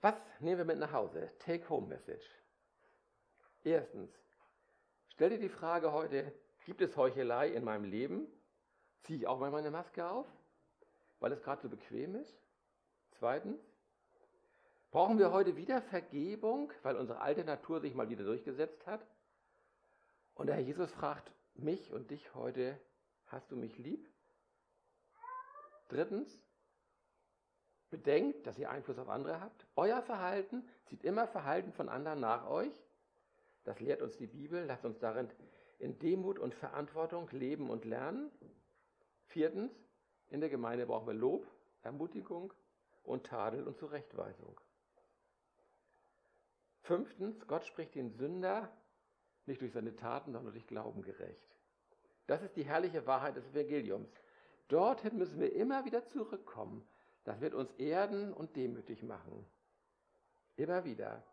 Was 0.00 0.14
nehmen 0.40 0.58
wir 0.58 0.64
mit 0.64 0.78
nach 0.78 0.92
Hause? 0.92 1.30
Take-Home-Message. 1.38 2.41
Erstens, 3.64 4.10
stell 5.08 5.30
dir 5.30 5.38
die 5.38 5.48
Frage 5.48 5.92
heute, 5.92 6.32
gibt 6.64 6.80
es 6.80 6.96
Heuchelei 6.96 7.48
in 7.48 7.64
meinem 7.64 7.84
Leben? 7.84 8.26
Ziehe 9.02 9.18
ich 9.18 9.26
auch 9.26 9.38
mal 9.38 9.50
meine 9.50 9.70
Maske 9.70 10.06
auf, 10.08 10.26
weil 11.20 11.32
es 11.32 11.42
gerade 11.42 11.62
so 11.62 11.68
bequem 11.68 12.16
ist? 12.16 12.36
Zweitens, 13.12 13.60
brauchen 14.90 15.18
wir 15.18 15.32
heute 15.32 15.56
wieder 15.56 15.80
Vergebung, 15.82 16.72
weil 16.82 16.96
unsere 16.96 17.20
alte 17.20 17.44
Natur 17.44 17.80
sich 17.80 17.94
mal 17.94 18.08
wieder 18.08 18.24
durchgesetzt 18.24 18.86
hat? 18.86 19.06
Und 20.34 20.46
der 20.46 20.56
Herr 20.56 20.62
Jesus 20.62 20.90
fragt 20.92 21.30
mich 21.54 21.92
und 21.92 22.10
dich 22.10 22.34
heute, 22.34 22.78
hast 23.26 23.50
du 23.50 23.56
mich 23.56 23.78
lieb? 23.78 24.08
Drittens, 25.88 26.42
bedenkt, 27.90 28.46
dass 28.46 28.58
ihr 28.58 28.70
Einfluss 28.70 28.98
auf 28.98 29.08
andere 29.08 29.40
habt. 29.40 29.66
Euer 29.76 30.02
Verhalten 30.02 30.66
zieht 30.86 31.04
immer 31.04 31.28
Verhalten 31.28 31.72
von 31.72 31.88
anderen 31.88 32.20
nach 32.20 32.48
euch. 32.48 32.72
Das 33.64 33.80
lehrt 33.80 34.02
uns 34.02 34.16
die 34.16 34.26
Bibel. 34.26 34.64
Lasst 34.64 34.84
uns 34.84 34.98
darin 34.98 35.28
in 35.78 35.98
Demut 35.98 36.38
und 36.38 36.54
Verantwortung 36.54 37.28
leben 37.30 37.70
und 37.70 37.84
lernen. 37.84 38.30
Viertens, 39.26 39.72
in 40.28 40.40
der 40.40 40.50
Gemeinde 40.50 40.86
brauchen 40.86 41.06
wir 41.06 41.14
Lob, 41.14 41.46
Ermutigung 41.82 42.52
und 43.02 43.26
Tadel 43.26 43.66
und 43.66 43.76
Zurechtweisung. 43.78 44.60
Fünftens, 46.82 47.46
Gott 47.46 47.64
spricht 47.64 47.94
den 47.94 48.10
Sünder 48.10 48.70
nicht 49.46 49.60
durch 49.60 49.72
seine 49.72 49.94
Taten, 49.96 50.32
sondern 50.32 50.52
durch 50.52 50.66
Glauben 50.66 51.02
gerecht. 51.02 51.56
Das 52.26 52.42
ist 52.42 52.56
die 52.56 52.64
herrliche 52.64 53.06
Wahrheit 53.06 53.36
des 53.36 53.46
Evangeliums. 53.48 54.08
Dorthin 54.68 55.18
müssen 55.18 55.40
wir 55.40 55.52
immer 55.52 55.84
wieder 55.84 56.06
zurückkommen. 56.06 56.86
Das 57.24 57.40
wird 57.40 57.54
uns 57.54 57.72
erden 57.72 58.32
und 58.32 58.56
demütig 58.56 59.02
machen. 59.02 59.46
Immer 60.56 60.84
wieder. 60.84 61.24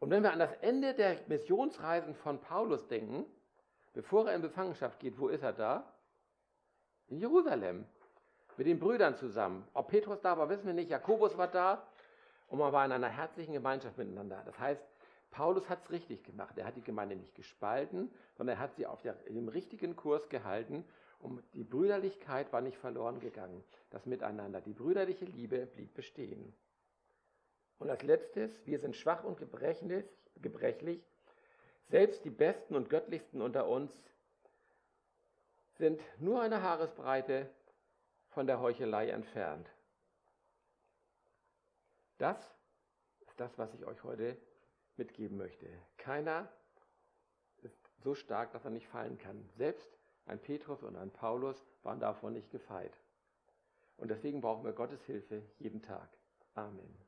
Und 0.00 0.10
wenn 0.10 0.22
wir 0.22 0.32
an 0.32 0.38
das 0.38 0.52
Ende 0.60 0.94
der 0.94 1.16
Missionsreisen 1.26 2.14
von 2.14 2.40
Paulus 2.40 2.86
denken, 2.86 3.24
bevor 3.92 4.28
er 4.28 4.34
in 4.34 4.42
Befangenschaft 4.42 5.00
geht, 5.00 5.18
wo 5.18 5.28
ist 5.28 5.42
er 5.42 5.52
da? 5.52 5.92
In 7.08 7.18
Jerusalem. 7.18 7.84
Mit 8.56 8.66
den 8.66 8.80
Brüdern 8.80 9.16
zusammen. 9.16 9.66
Ob 9.72 9.88
Petrus 9.88 10.20
da 10.20 10.36
war, 10.36 10.48
wissen 10.48 10.66
wir 10.66 10.74
nicht. 10.74 10.90
Jakobus 10.90 11.38
war 11.38 11.46
da. 11.46 11.86
Und 12.48 12.58
man 12.58 12.72
war 12.72 12.84
in 12.84 12.92
einer 12.92 13.08
herzlichen 13.08 13.52
Gemeinschaft 13.52 13.98
miteinander. 13.98 14.42
Das 14.44 14.58
heißt, 14.58 14.82
Paulus 15.30 15.68
hat 15.68 15.84
es 15.84 15.90
richtig 15.90 16.24
gemacht. 16.24 16.56
Er 16.58 16.66
hat 16.66 16.76
die 16.76 16.82
Gemeinde 16.82 17.14
nicht 17.14 17.34
gespalten, 17.34 18.10
sondern 18.36 18.56
er 18.56 18.60
hat 18.60 18.74
sie 18.74 18.86
auf 18.86 19.02
dem 19.02 19.48
richtigen 19.48 19.94
Kurs 19.94 20.28
gehalten. 20.28 20.84
Und 21.20 21.42
die 21.54 21.64
Brüderlichkeit 21.64 22.52
war 22.52 22.60
nicht 22.60 22.78
verloren 22.78 23.20
gegangen. 23.20 23.62
Das 23.90 24.06
Miteinander, 24.06 24.60
die 24.60 24.72
brüderliche 24.72 25.24
Liebe 25.24 25.66
blieb 25.66 25.94
bestehen. 25.94 26.54
Und 27.78 27.90
als 27.90 28.02
letztes, 28.02 28.50
wir 28.66 28.78
sind 28.78 28.96
schwach 28.96 29.24
und 29.24 29.38
gebrechlich. 29.38 31.02
Selbst 31.88 32.24
die 32.24 32.30
Besten 32.30 32.74
und 32.74 32.90
Göttlichsten 32.90 33.40
unter 33.40 33.68
uns 33.68 33.92
sind 35.78 36.00
nur 36.18 36.42
eine 36.42 36.62
Haaresbreite 36.62 37.48
von 38.30 38.46
der 38.46 38.60
Heuchelei 38.60 39.10
entfernt. 39.10 39.70
Das 42.18 42.36
ist 43.20 43.38
das, 43.38 43.56
was 43.58 43.72
ich 43.74 43.84
euch 43.86 44.02
heute 44.02 44.36
mitgeben 44.96 45.38
möchte. 45.38 45.66
Keiner 45.96 46.48
ist 47.62 47.78
so 48.02 48.14
stark, 48.14 48.52
dass 48.52 48.64
er 48.64 48.70
nicht 48.70 48.88
fallen 48.88 49.18
kann. 49.18 49.48
Selbst 49.56 49.88
ein 50.26 50.40
Petrus 50.40 50.82
und 50.82 50.96
ein 50.96 51.10
Paulus 51.10 51.64
waren 51.84 52.00
davon 52.00 52.32
nicht 52.32 52.50
gefeit. 52.50 52.92
Und 53.96 54.08
deswegen 54.08 54.40
brauchen 54.40 54.64
wir 54.64 54.72
Gottes 54.72 55.02
Hilfe 55.04 55.42
jeden 55.58 55.82
Tag. 55.82 56.08
Amen. 56.54 57.07